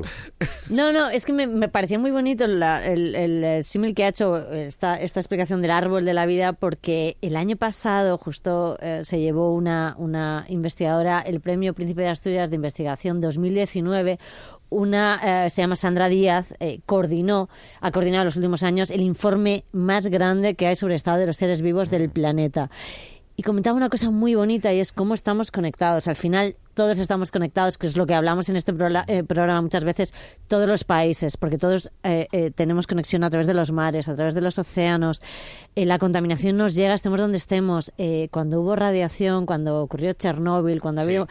No, 0.68 0.92
no, 0.92 1.08
es 1.08 1.24
que 1.24 1.32
me, 1.32 1.46
me 1.46 1.68
parecía 1.68 1.98
muy 1.98 2.10
bonito 2.10 2.46
la- 2.48 2.84
el, 2.86 3.14
el, 3.14 3.44
eh, 3.44 3.62
símil 3.62 3.94
que 3.94 4.04
ha 4.04 4.08
hecho 4.08 4.36
esta, 4.52 4.96
esta 4.96 5.20
explicación 5.20 5.62
del 5.62 5.70
árbol 5.70 6.04
de 6.04 6.14
la 6.14 6.26
vida, 6.26 6.52
porque 6.52 7.16
el 7.22 7.36
año 7.36 7.56
pasado 7.56 8.18
justo 8.18 8.76
eh, 8.80 9.00
se 9.04 9.20
llevó 9.20 9.54
una, 9.54 9.94
una 9.98 10.44
investigadora 10.48 11.20
el 11.20 11.40
premio 11.40 11.72
Príncipe 11.74 12.02
de 12.02 12.08
Asturias 12.08 12.50
de 12.50 12.56
Investigación 12.56 13.20
2019. 13.20 14.18
Una 14.70 15.44
eh, 15.46 15.50
se 15.50 15.62
llama 15.62 15.76
Sandra 15.76 16.08
Díaz, 16.08 16.54
eh, 16.60 16.80
coordinó, 16.86 17.48
ha 17.80 17.90
coordinado 17.90 18.22
en 18.22 18.26
los 18.26 18.36
últimos 18.36 18.62
años 18.62 18.90
el 18.90 19.00
informe 19.00 19.64
más 19.72 20.06
grande 20.06 20.54
que 20.54 20.68
hay 20.68 20.76
sobre 20.76 20.94
el 20.94 20.96
estado 20.96 21.18
de 21.18 21.26
los 21.26 21.36
seres 21.36 21.60
vivos 21.60 21.90
del 21.90 22.08
planeta. 22.08 22.70
Y 23.40 23.42
comentaba 23.42 23.74
una 23.74 23.88
cosa 23.88 24.10
muy 24.10 24.34
bonita 24.34 24.70
y 24.72 24.80
es 24.80 24.92
cómo 24.92 25.14
estamos 25.14 25.50
conectados. 25.50 26.06
Al 26.08 26.16
final 26.16 26.56
todos 26.74 26.98
estamos 26.98 27.32
conectados, 27.32 27.78
que 27.78 27.86
es 27.86 27.96
lo 27.96 28.06
que 28.06 28.12
hablamos 28.12 28.50
en 28.50 28.56
este 28.56 28.72
eh, 29.06 29.24
programa 29.24 29.62
muchas 29.62 29.82
veces, 29.82 30.12
todos 30.46 30.68
los 30.68 30.84
países, 30.84 31.38
porque 31.38 31.56
todos 31.56 31.90
eh, 32.02 32.26
eh, 32.32 32.50
tenemos 32.50 32.86
conexión 32.86 33.24
a 33.24 33.30
través 33.30 33.46
de 33.46 33.54
los 33.54 33.72
mares, 33.72 34.10
a 34.10 34.14
través 34.14 34.34
de 34.34 34.42
los 34.42 34.58
océanos. 34.58 35.22
Eh, 35.74 35.86
la 35.86 35.98
contaminación 35.98 36.58
nos 36.58 36.74
llega, 36.74 36.92
estemos 36.92 37.18
donde 37.18 37.38
estemos. 37.38 37.92
Cuando 38.30 38.60
hubo 38.60 38.76
radiación, 38.76 39.46
cuando 39.46 39.80
ocurrió 39.80 40.12
Chernóbil, 40.12 40.82
cuando 40.82 41.00
ha 41.00 41.04
habido... 41.04 41.26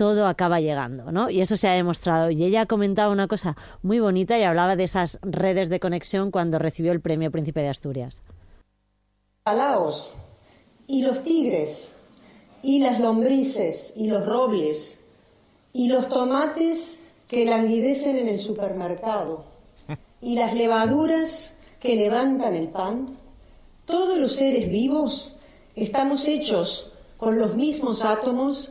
todo 0.00 0.26
acaba 0.26 0.60
llegando, 0.60 1.12
¿no? 1.12 1.28
Y 1.28 1.42
eso 1.42 1.58
se 1.58 1.68
ha 1.68 1.72
demostrado. 1.72 2.30
Y 2.30 2.42
ella 2.42 2.64
comentaba 2.64 3.12
una 3.12 3.28
cosa 3.28 3.54
muy 3.82 4.00
bonita 4.00 4.38
y 4.38 4.44
hablaba 4.44 4.74
de 4.74 4.84
esas 4.84 5.18
redes 5.20 5.68
de 5.68 5.78
conexión 5.78 6.30
cuando 6.30 6.58
recibió 6.58 6.92
el 6.92 7.02
premio 7.02 7.30
Príncipe 7.30 7.60
de 7.60 7.68
Asturias. 7.68 8.22
Palaos 9.42 10.14
y 10.86 11.02
los 11.02 11.22
tigres 11.22 11.92
y 12.62 12.78
las 12.78 12.98
lombrices 12.98 13.92
y 13.94 14.06
los 14.06 14.24
robles 14.24 15.02
y 15.74 15.88
los 15.88 16.08
tomates 16.08 16.98
que 17.28 17.44
languidecen 17.44 18.16
en 18.16 18.28
el 18.28 18.40
supermercado 18.40 19.44
y 20.22 20.34
las 20.34 20.54
levaduras 20.54 21.52
que 21.78 21.96
levantan 21.96 22.56
el 22.56 22.68
pan, 22.68 23.18
todos 23.84 24.16
los 24.16 24.32
seres 24.32 24.70
vivos 24.70 25.36
estamos 25.76 26.26
hechos 26.26 26.90
con 27.18 27.38
los 27.38 27.54
mismos 27.54 28.02
átomos 28.02 28.70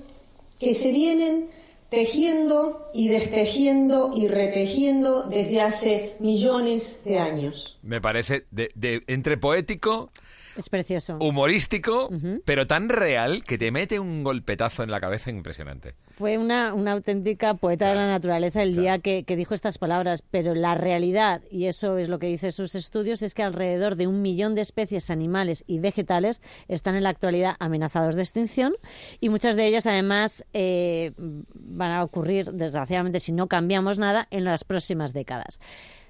que 0.59 0.75
se 0.75 0.91
vienen 0.91 1.49
tejiendo 1.89 2.87
y 2.93 3.07
destejiendo 3.07 4.13
y 4.15 4.27
retejiendo 4.27 5.23
desde 5.23 5.61
hace 5.61 6.15
millones 6.19 6.99
de 7.03 7.17
años. 7.17 7.79
Me 7.81 7.99
parece 7.99 8.45
de, 8.51 8.71
de- 8.75 9.03
entre 9.07 9.37
poético 9.37 10.11
Es 10.59 10.69
precioso. 10.69 11.17
humorístico, 11.21 12.09
pero 12.43 12.67
tan 12.67 12.89
real 12.89 13.43
que 13.43 13.57
te 13.57 13.71
mete 13.71 13.97
un 13.97 14.23
golpetazo 14.23 14.83
en 14.83 14.91
la 14.91 14.99
cabeza 14.99 15.29
impresionante. 15.29 15.95
Fue 16.11 16.37
una, 16.37 16.73
una 16.73 16.91
auténtica 16.91 17.53
poeta 17.53 17.87
de 17.87 17.95
la 17.95 18.07
naturaleza 18.07 18.61
el 18.61 18.75
día 18.75 18.99
que, 18.99 19.23
que 19.23 19.37
dijo 19.37 19.53
estas 19.53 19.77
palabras, 19.77 20.21
pero 20.29 20.53
la 20.53 20.75
realidad, 20.75 21.41
y 21.49 21.67
eso 21.67 21.97
es 21.97 22.09
lo 22.09 22.19
que 22.19 22.27
dice 22.27 22.51
sus 22.51 22.75
estudios, 22.75 23.21
es 23.21 23.33
que 23.33 23.41
alrededor 23.41 23.95
de 23.95 24.07
un 24.07 24.21
millón 24.21 24.53
de 24.53 24.61
especies 24.61 25.09
animales 25.09 25.63
y 25.65 25.79
vegetales 25.79 26.41
están 26.67 26.95
en 26.95 27.03
la 27.03 27.09
actualidad 27.09 27.55
amenazados 27.59 28.15
de 28.15 28.21
extinción 28.23 28.73
y 29.21 29.29
muchas 29.29 29.55
de 29.55 29.65
ellas 29.65 29.85
además 29.85 30.45
eh, 30.51 31.13
van 31.17 31.91
a 31.91 32.03
ocurrir, 32.03 32.51
desgraciadamente, 32.51 33.21
si 33.21 33.31
no 33.31 33.47
cambiamos 33.47 33.97
nada, 33.97 34.27
en 34.29 34.43
las 34.43 34.65
próximas 34.65 35.13
décadas. 35.13 35.61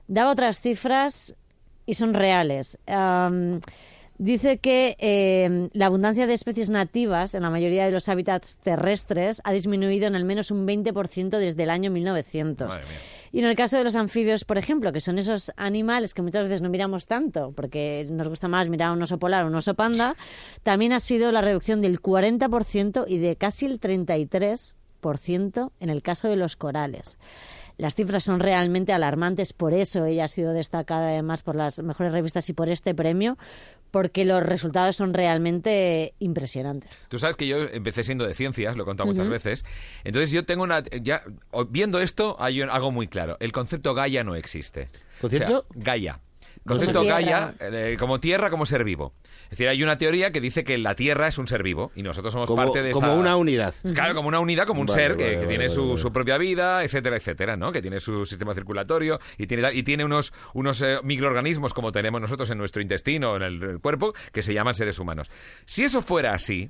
Daba 0.07 0.31
otras 0.31 0.59
cifras 0.59 1.35
y 1.85 1.93
son 1.93 2.13
reales. 2.13 2.79
Dice 4.19 4.57
que 4.57 4.97
eh, 4.99 5.69
la 5.71 5.85
abundancia 5.85 6.27
de 6.27 6.33
especies 6.33 6.69
nativas 6.69 7.35
en 7.35 7.43
la 7.43 7.49
mayoría 7.49 7.85
de 7.85 7.91
los 7.91 8.09
hábitats 8.09 8.57
terrestres 8.57 9.41
ha 9.45 9.53
disminuido 9.53 10.07
en 10.07 10.15
al 10.15 10.25
menos 10.25 10.51
un 10.51 10.67
20% 10.67 11.29
desde 11.37 11.63
el 11.63 11.69
año 11.69 11.89
1900. 11.89 12.67
Madre 12.67 12.83
mía. 12.83 12.97
Y 13.31 13.39
en 13.39 13.45
el 13.45 13.55
caso 13.55 13.77
de 13.77 13.85
los 13.85 13.95
anfibios, 13.95 14.43
por 14.43 14.57
ejemplo, 14.57 14.91
que 14.91 14.99
son 14.99 15.19
esos 15.19 15.53
animales 15.55 16.13
que 16.13 16.21
muchas 16.21 16.43
veces 16.43 16.61
no 16.61 16.69
miramos 16.69 17.07
tanto, 17.07 17.53
porque 17.55 18.07
nos 18.09 18.27
gusta 18.27 18.49
más 18.49 18.67
mirar 18.67 18.89
a 18.89 18.91
un 18.91 19.01
oso 19.01 19.19
polar 19.19 19.45
o 19.45 19.47
un 19.47 19.55
oso 19.55 19.75
panda, 19.75 20.17
también 20.63 20.91
ha 20.91 20.99
sido 20.99 21.31
la 21.31 21.39
reducción 21.39 21.79
del 21.81 22.01
40% 22.01 23.05
y 23.07 23.19
de 23.19 23.37
casi 23.37 23.67
el 23.67 23.79
33% 23.79 25.71
en 25.79 25.89
el 25.89 26.01
caso 26.01 26.27
de 26.27 26.35
los 26.35 26.57
corales. 26.57 27.17
Las 27.79 27.95
cifras 27.95 28.25
son 28.25 28.41
realmente 28.41 28.91
alarmantes, 28.91 29.53
por 29.53 29.73
eso 29.73 30.03
ella 30.05 30.25
ha 30.25 30.27
sido 30.27 30.51
destacada 30.51 31.07
además 31.07 31.41
por 31.43 31.55
las 31.55 31.81
mejores 31.81 32.11
revistas 32.11 32.49
y 32.49 32.53
por 32.53 32.67
este 32.67 32.93
premio, 32.93 33.37
porque 33.89 34.25
los 34.25 34.43
resultados 34.43 34.97
son 34.97 35.13
realmente 35.13 36.13
impresionantes. 36.19 37.07
Tú 37.09 37.17
sabes 37.17 37.37
que 37.37 37.47
yo 37.47 37.57
empecé 37.71 38.03
siendo 38.03 38.27
de 38.27 38.35
ciencias, 38.35 38.75
lo 38.75 38.83
he 38.83 38.85
contado 38.85 39.07
muchas 39.09 39.29
veces. 39.29 39.63
Entonces 40.03 40.29
yo 40.31 40.43
tengo 40.45 40.63
una... 40.63 40.83
Ya, 41.01 41.23
viendo 41.69 42.01
esto, 42.01 42.35
hay 42.37 42.61
un- 42.61 42.69
algo 42.69 42.91
muy 42.91 43.07
claro. 43.07 43.37
El 43.39 43.53
concepto 43.53 43.93
Gaia 43.93 44.25
no 44.25 44.35
existe. 44.35 44.89
¿Concepto? 45.21 45.65
O 45.69 45.73
sea, 45.73 45.81
Gaia. 45.81 46.19
Concepto 46.69 46.99
Como 46.99 47.09
Gaia, 47.09 47.53
tierra. 47.57 47.89
eh, 47.91 47.97
como 47.99 48.19
tierra, 48.19 48.49
como 48.49 48.65
ser 48.65 48.83
vivo. 48.83 49.13
Es 49.43 49.49
decir, 49.51 49.67
hay 49.67 49.81
una 49.83 49.97
teoría 49.97 50.31
que 50.31 50.39
dice 50.41 50.63
que 50.63 50.77
la 50.77 50.95
Tierra 50.95 51.27
es 51.27 51.37
un 51.37 51.47
ser 51.47 51.63
vivo 51.63 51.91
y 51.95 52.03
nosotros 52.03 52.31
somos 52.31 52.47
Como, 52.47 52.61
parte 52.63 52.81
de 52.83 52.91
como 52.91 53.07
esa... 53.07 53.15
una 53.15 53.35
unidad. 53.35 53.73
Claro, 53.95 54.13
como 54.13 54.27
una 54.27 54.39
unidad, 54.39 54.67
como 54.67 54.81
un 54.81 54.85
Vale, 54.87 55.01
ser 55.01 55.17
que, 55.17 55.23
vale, 55.23 55.29
que 55.31 55.37
vale, 55.37 55.47
tiene 55.49 55.63
vale, 55.65 55.75
su, 55.75 55.87
vale. 55.89 55.97
su 56.01 56.13
propia 56.13 56.37
vida, 56.37 56.83
etcétera, 56.83 57.17
etcétera, 57.17 57.57
¿no? 57.57 57.71
Que 57.71 57.81
tiene 57.81 57.99
su 57.99 58.25
sistema 58.25 58.53
circulatorio 58.53 59.19
y 59.37 59.47
tiene, 59.47 59.73
y 59.73 59.83
tiene 59.83 60.05
unos, 60.05 60.31
unos 60.53 60.81
eh, 60.83 60.99
microorganismos 61.03 61.73
como 61.73 61.91
tenemos 61.91 62.21
nosotros 62.21 62.49
en 62.51 62.59
nuestro 62.59 62.81
intestino, 62.81 63.35
en 63.35 63.41
el, 63.41 63.63
el 63.63 63.79
cuerpo, 63.79 64.13
que 64.31 64.43
se 64.43 64.53
llaman 64.53 64.75
seres 64.75 64.99
humanos. 64.99 65.31
Si 65.65 65.83
eso 65.83 66.01
fuera 66.03 66.33
así, 66.35 66.69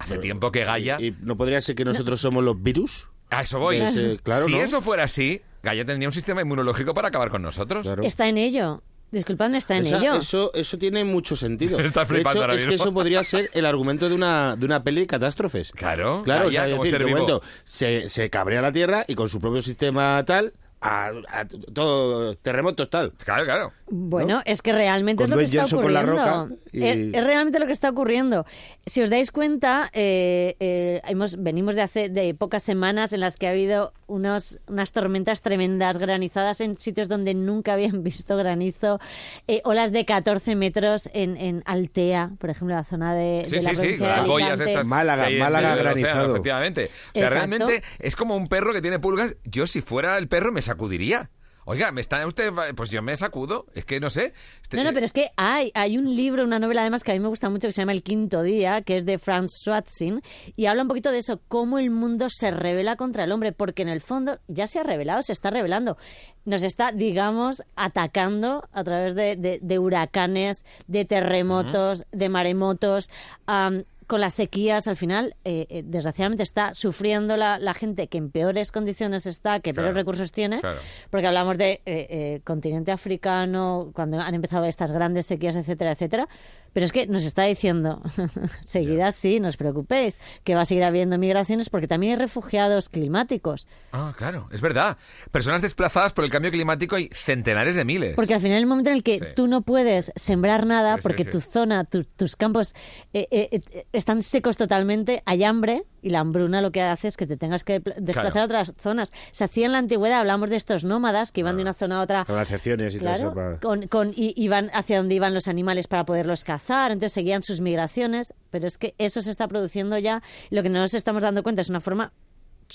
hace 0.00 0.16
tiempo 0.18 0.50
que 0.50 0.64
Gaia... 0.64 0.98
¿Y 1.00 1.14
no 1.20 1.36
podría 1.36 1.60
ser 1.60 1.74
que 1.76 1.84
nosotros 1.84 2.18
somos 2.20 2.42
los 2.42 2.60
virus? 2.62 3.08
A 3.30 3.42
eso 3.42 3.58
voy. 3.58 3.76
Ese- 3.76 4.18
claro, 4.22 4.46
si 4.46 4.52
¿no? 4.52 4.62
eso 4.62 4.80
fuera 4.80 5.04
así, 5.04 5.42
Gaia 5.62 5.84
tendría 5.84 6.08
un 6.08 6.12
sistema 6.14 6.40
inmunológico 6.40 6.94
para 6.94 7.08
acabar 7.08 7.28
con 7.28 7.42
nosotros. 7.42 7.82
Claro. 7.82 8.02
Está 8.04 8.28
en 8.28 8.38
ello. 8.38 8.82
Disculpadme, 9.10 9.58
está 9.58 9.76
en 9.76 9.86
Esa- 9.86 9.98
ello. 9.98 10.16
Eso, 10.16 10.50
eso 10.54 10.78
tiene 10.78 11.04
mucho 11.04 11.36
sentido. 11.36 11.78
Estás 11.80 12.08
de 12.08 12.20
hecho, 12.20 12.28
ahora 12.40 12.54
es 12.54 12.64
que 12.64 12.74
eso 12.74 12.92
podría 12.92 13.22
ser 13.24 13.50
el 13.54 13.64
argumento 13.66 14.08
de 14.08 14.14
una, 14.14 14.56
de 14.56 14.66
una 14.66 14.82
peli 14.82 15.02
de 15.02 15.06
catástrofes. 15.06 15.70
Claro, 15.72 16.22
Claro, 16.24 16.46
o 16.46 16.48
Gaia 16.48 16.52
sea, 16.60 16.64
es 16.66 16.70
como 16.72 16.84
decir, 16.84 16.98
de 16.98 17.06
momento 17.06 17.42
se, 17.64 18.08
se 18.08 18.28
cabrea 18.30 18.60
la 18.62 18.72
Tierra 18.72 19.04
y 19.06 19.14
con 19.14 19.28
su 19.28 19.40
propio 19.40 19.62
sistema 19.62 20.22
tal, 20.24 20.52
a, 20.80 21.10
a 21.30 21.44
todo 21.46 22.34
terremotos 22.36 22.90
tal. 22.90 23.12
Claro, 23.24 23.44
claro. 23.44 23.72
Bueno, 23.88 24.42
es 24.44 24.62
que 24.62 24.72
realmente 24.72 25.22
Con 25.22 25.30
es 25.32 25.36
lo 25.36 25.38
que 25.38 25.44
está 25.44 25.60
Johnson 25.60 25.82
con 25.82 25.94
la 25.94 26.00
ocurriendo. 26.00 26.46
roca 26.46 26.54
y- 26.72 26.82
es, 26.84 26.96
es 27.14 27.24
realmente 27.24 27.60
lo 27.60 27.66
que 27.66 27.72
está 27.72 27.88
ocurriendo. 27.90 28.44
Si 28.84 29.00
os 29.00 29.10
dais 29.10 29.30
cuenta, 29.30 29.90
eh, 29.92 30.56
eh, 30.58 31.00
hemos, 31.06 31.40
venimos 31.40 31.76
de 31.76 31.82
hace 31.82 32.08
de 32.08 32.34
pocas 32.34 32.64
semanas 32.64 33.12
en 33.12 33.20
las 33.20 33.36
que 33.36 33.46
ha 33.46 33.50
habido 33.50 33.92
unos, 34.08 34.58
unas 34.66 34.90
tormentas 34.92 35.40
tremendas, 35.42 35.98
granizadas 35.98 36.60
en 36.60 36.74
sitios 36.74 37.08
donde 37.08 37.34
nunca 37.34 37.74
habían 37.74 38.02
visto 38.02 38.36
granizo, 38.36 38.98
eh, 39.46 39.60
olas 39.64 39.92
de 39.92 40.04
14 40.04 40.56
metros 40.56 41.08
en, 41.12 41.36
en 41.36 41.62
Altea, 41.64 42.32
por 42.38 42.50
ejemplo, 42.50 42.74
la 42.74 42.82
zona 42.84 43.14
de, 43.14 43.44
Sí, 43.48 43.56
de 43.56 43.62
la 43.62 43.70
sí, 43.70 43.76
sí, 43.76 43.80
provincia 43.82 43.98
con 43.98 44.08
de 44.08 44.16
las 44.16 44.26
boyas 44.26 44.60
estas. 44.60 44.86
Málaga, 44.86 45.28
Málaga 45.38 45.68
océano, 45.74 45.76
granizado. 45.90 46.30
efectivamente. 46.32 46.84
O 46.86 46.88
sea, 46.88 47.28
Exacto. 47.28 47.34
realmente 47.34 47.82
es 48.00 48.16
como 48.16 48.36
un 48.36 48.48
perro 48.48 48.72
que 48.72 48.82
tiene 48.82 48.98
pulgas. 48.98 49.36
Yo, 49.44 49.68
si 49.68 49.80
fuera 49.80 50.18
el 50.18 50.26
perro, 50.26 50.50
me 50.50 50.60
sacudiría. 50.62 51.30
Oiga, 51.68 51.90
¿me 51.90 52.00
está 52.00 52.24
usted? 52.28 52.52
Pues 52.76 52.90
yo 52.90 53.02
me 53.02 53.16
sacudo. 53.16 53.66
Es 53.74 53.84
que 53.84 53.98
no 53.98 54.08
sé. 54.08 54.32
Este- 54.62 54.76
No, 54.76 54.84
no, 54.84 54.92
pero 54.92 55.04
es 55.04 55.12
que 55.12 55.30
hay, 55.36 55.72
hay 55.74 55.98
un 55.98 56.14
libro, 56.14 56.44
una 56.44 56.60
novela 56.60 56.82
además 56.82 57.02
que 57.02 57.10
a 57.10 57.14
mí 57.14 57.18
me 57.20 57.26
gusta 57.26 57.50
mucho 57.50 57.66
que 57.66 57.72
se 57.72 57.82
llama 57.82 57.90
El 57.90 58.04
Quinto 58.04 58.42
Día, 58.42 58.82
que 58.82 58.96
es 58.96 59.04
de 59.04 59.18
Franz 59.18 59.50
Schwarzin, 59.64 60.22
y 60.54 60.66
habla 60.66 60.82
un 60.82 60.88
poquito 60.88 61.10
de 61.10 61.18
eso, 61.18 61.40
cómo 61.48 61.80
el 61.80 61.90
mundo 61.90 62.28
se 62.30 62.52
revela 62.52 62.94
contra 62.94 63.24
el 63.24 63.32
hombre, 63.32 63.50
porque 63.52 63.82
en 63.82 63.88
el 63.88 64.00
fondo 64.00 64.38
ya 64.46 64.68
se 64.68 64.78
ha 64.78 64.84
revelado, 64.84 65.22
se 65.22 65.32
está 65.32 65.50
revelando. 65.50 65.96
Nos 66.44 66.62
está, 66.62 66.92
digamos, 66.92 67.64
atacando 67.74 68.68
a 68.72 68.84
través 68.84 69.16
de, 69.16 69.34
de- 69.34 69.58
de 69.60 69.78
huracanes, 69.80 70.64
de 70.86 71.04
terremotos, 71.04 72.04
de 72.12 72.28
maremotos. 72.28 73.10
am, 73.46 73.82
con 74.06 74.20
las 74.20 74.34
sequías, 74.34 74.86
al 74.86 74.96
final, 74.96 75.34
eh, 75.44 75.66
eh, 75.68 75.82
desgraciadamente 75.84 76.42
está 76.42 76.74
sufriendo 76.74 77.36
la, 77.36 77.58
la 77.58 77.74
gente 77.74 78.06
que 78.06 78.18
en 78.18 78.30
peores 78.30 78.70
condiciones 78.70 79.26
está, 79.26 79.60
que 79.60 79.74
peores 79.74 79.94
recursos 79.94 80.32
tiene, 80.32 80.60
claro. 80.60 80.78
porque 81.10 81.26
hablamos 81.26 81.58
de 81.58 81.72
eh, 81.72 81.80
eh, 81.86 82.40
continente 82.44 82.92
africano, 82.92 83.90
cuando 83.94 84.20
han 84.20 84.34
empezado 84.34 84.64
estas 84.64 84.92
grandes 84.92 85.26
sequías, 85.26 85.56
etcétera, 85.56 85.92
etcétera. 85.92 86.28
Pero 86.72 86.84
es 86.86 86.92
que 86.92 87.06
nos 87.06 87.24
está 87.24 87.44
diciendo, 87.44 88.02
seguida 88.64 89.10
sí, 89.12 89.40
no 89.40 89.48
os 89.48 89.56
preocupéis, 89.56 90.20
que 90.44 90.54
va 90.54 90.62
a 90.62 90.64
seguir 90.64 90.84
habiendo 90.84 91.18
migraciones 91.18 91.70
porque 91.70 91.88
también 91.88 92.12
hay 92.12 92.18
refugiados 92.18 92.88
climáticos. 92.88 93.66
Ah, 93.92 94.12
claro, 94.16 94.48
es 94.52 94.60
verdad. 94.60 94.96
Personas 95.32 95.62
desplazadas 95.62 96.12
por 96.12 96.24
el 96.24 96.30
cambio 96.30 96.50
climático 96.50 96.96
hay 96.96 97.08
centenares 97.12 97.76
de 97.76 97.84
miles. 97.84 98.14
Porque 98.14 98.34
al 98.34 98.40
final, 98.40 98.58
el 98.58 98.66
momento 98.66 98.90
en 98.90 98.96
el 98.96 99.02
que 99.02 99.18
Sí. 99.18 99.24
tú 99.34 99.46
no 99.46 99.62
puedes 99.62 100.12
sembrar 100.16 100.66
nada, 100.66 100.96
Sí, 100.96 101.00
porque 101.02 101.24
sí. 101.24 101.30
tu 101.30 101.40
zona, 101.40 101.84
tu- 101.84 102.04
tus 102.04 102.36
campos 102.36 102.74
eh, 103.12 103.26
eh, 103.30 103.48
eh, 103.72 103.86
están 103.92 104.20
secos 104.22 104.56
totalmente, 104.56 105.22
hay 105.24 105.44
hambre 105.44 105.84
y 106.02 106.10
la 106.10 106.20
hambruna 106.20 106.60
lo 106.60 106.70
que 106.70 106.82
hace 106.82 107.08
es 107.08 107.16
que 107.16 107.26
te 107.26 107.36
tengas 107.36 107.64
que 107.64 107.80
pl- 107.80 107.96
desplazar 107.98 108.32
Claro. 108.32 108.40
a 108.42 108.44
otras 108.62 108.74
zonas. 108.78 109.12
Se 109.32 109.44
hacía 109.44 109.66
en 109.66 109.72
la 109.72 109.78
antigüedad, 109.78 110.20
hablamos 110.20 110.50
de 110.50 110.56
estos 110.56 110.84
nómadas 110.84 111.32
que 111.32 111.40
iban 111.40 111.56
de 111.56 111.62
una 111.62 111.72
zona 111.72 111.98
a 111.98 112.02
otra 112.02 112.24
Glaciaciones 112.24 112.94
y 112.94 112.98
Claro, 112.98 113.16
todo 113.18 113.26
eso. 113.28 113.34
para- 113.34 113.60
con, 113.60 113.88
con- 113.88 114.12
y 114.14 114.34
iban 114.36 114.70
hacia 114.72 114.98
donde 114.98 115.14
iban 115.14 115.34
los 115.34 115.48
animales 115.48 115.88
para 115.88 116.04
poderlos 116.04 116.44
cazar, 116.44 116.55
entonces 116.92 117.12
seguían 117.12 117.42
sus 117.42 117.60
migraciones, 117.60 118.34
pero 118.50 118.66
es 118.66 118.78
que 118.78 118.94
eso 118.98 119.22
se 119.22 119.30
está 119.30 119.48
produciendo 119.48 119.98
ya. 119.98 120.22
Lo 120.50 120.62
que 120.62 120.68
no 120.68 120.80
nos 120.80 120.94
estamos 120.94 121.22
dando 121.22 121.42
cuenta 121.42 121.62
es 121.62 121.70
una 121.70 121.80
forma 121.80 122.12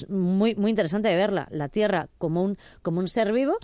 muy, 0.07 0.55
muy 0.55 0.69
interesante 0.69 1.09
de 1.09 1.15
verla, 1.15 1.47
la 1.51 1.67
Tierra 1.69 2.07
como 2.17 2.43
un, 2.43 2.57
como 2.81 2.99
un 2.99 3.07
ser 3.07 3.33
vivo, 3.33 3.57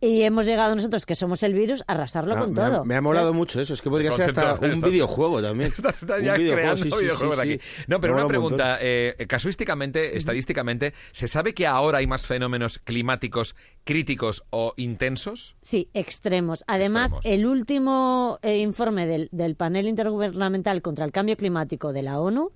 y 0.00 0.22
hemos 0.22 0.46
llegado 0.46 0.74
nosotros, 0.74 1.04
que 1.06 1.14
somos 1.14 1.42
el 1.42 1.54
virus, 1.54 1.82
a 1.86 1.92
arrasarlo 1.94 2.34
Ah, 2.36 2.40
con 2.40 2.52
me, 2.54 2.62
ha, 2.62 2.70
todo. 2.70 2.84
me 2.84 2.94
ha 2.94 3.00
molado 3.00 3.28
¿Ves? 3.28 3.36
mucho 3.36 3.60
eso. 3.60 3.74
Es 3.74 3.82
que 3.82 3.90
podría 3.90 4.12
ser 4.12 4.26
hasta 4.26 4.54
un 4.64 4.72
esto- 4.72 4.86
videojuego 4.88 5.42
también. 5.42 5.72
Estás 5.76 6.02
Un 6.02 6.08
ya 6.08 6.34
videojuego, 6.34 6.52
creando 6.54 6.76
sí, 6.84 7.02
videojuegos 7.02 7.36
sí. 7.36 7.40
aquí. 7.52 7.60
No, 7.88 8.00
pero 8.00 8.14
Me 8.14 8.20
una 8.20 8.28
pregunta. 8.28 8.78
eh, 8.80 9.26
casuísticamente, 9.28 10.16
estadísticamente, 10.18 10.94
¿se 11.12 11.26
sabe 11.28 11.54
que 11.54 11.66
ahora 11.66 11.98
hay 11.98 12.06
más 12.06 12.26
fenómenos 12.26 12.78
climáticos 12.78 13.56
críticos 13.84 14.44
o 14.50 14.74
intensos? 14.76 15.56
Sí, 15.62 15.88
extremos. 15.94 16.64
Además, 16.66 17.12
Extremos. 17.12 17.38
el 17.40 17.46
último 17.46 18.38
eh, 18.42 18.58
informe 18.58 19.06
del, 19.06 19.28
del 19.32 19.56
panel 19.56 19.88
intergubernamental 19.88 20.82
contra 20.82 21.04
el 21.04 21.12
cambio 21.12 21.36
climático 21.36 21.92
de 21.92 22.02
la 22.02 22.20
ONU, 22.20 22.52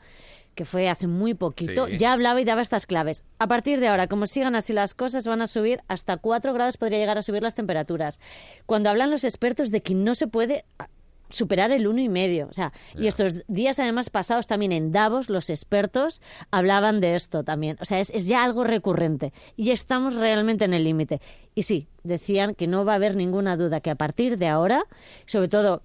que 0.55 0.65
fue 0.65 0.89
hace 0.89 1.07
muy 1.07 1.35
poquito, 1.35 1.87
Sí. 1.89 1.97
ya 1.99 2.13
hablaba 2.13 2.41
y 2.41 2.45
daba 2.45 2.63
estas 2.63 2.87
claves. 2.87 3.25
A 3.39 3.47
partir 3.47 3.81
de 3.81 3.89
ahora, 3.89 4.07
como 4.07 4.27
sigan 4.27 4.55
así 4.55 4.73
las 4.73 4.95
cosas, 4.95 5.27
van 5.27 5.43
a 5.43 5.47
subir 5.47 5.81
hasta 5.89 6.17
4 6.17 6.53
grados, 6.53 6.77
podría 6.77 6.99
llegar 6.99 7.19
a 7.19 7.23
subir 7.23 7.43
las 7.43 7.55
temperaturas. 7.55 8.21
Cuando 8.67 8.91
hablan 8.91 9.11
los 9.11 9.25
expertos 9.25 9.71
de 9.71 9.83
que 9.83 9.95
no 9.95 10.15
se 10.15 10.27
puede 10.27 10.65
ah, 10.79 10.89
superar 11.31 11.71
el 11.73 11.87
uno 11.87 12.01
y 12.03 12.11
medio. 12.11 12.47
O 12.51 12.53
sea, 12.53 12.73
y 12.95 13.07
estos 13.07 13.43
días 13.49 13.79
además 13.79 14.11
pasados 14.11 14.47
también 14.47 14.71
en 14.73 14.93
Davos, 14.93 15.31
los 15.31 15.49
expertos 15.49 16.21
hablaban 16.51 17.01
de 17.01 17.15
esto 17.15 17.43
también. 17.43 17.79
O 17.81 17.87
sea, 17.87 18.01
es, 18.01 18.11
es 18.11 18.27
ya 18.29 18.45
algo 18.45 18.65
recurrente. 18.65 19.33
Y 19.57 19.71
estamos 19.71 20.15
realmente 20.15 20.67
en 20.67 20.75
el 20.75 20.85
límite. 20.85 21.23
Y 21.55 21.63
sí, 21.63 21.89
decían 22.03 22.55
que 22.55 22.67
no 22.67 22.85
va 22.85 22.93
a 22.93 22.97
haber 22.97 23.17
ninguna 23.17 23.57
duda 23.57 23.81
que 23.81 23.89
a 23.89 23.95
partir 23.95 24.37
de 24.37 24.49
ahora, 24.49 24.85
sobre 25.25 25.49
todo 25.49 25.81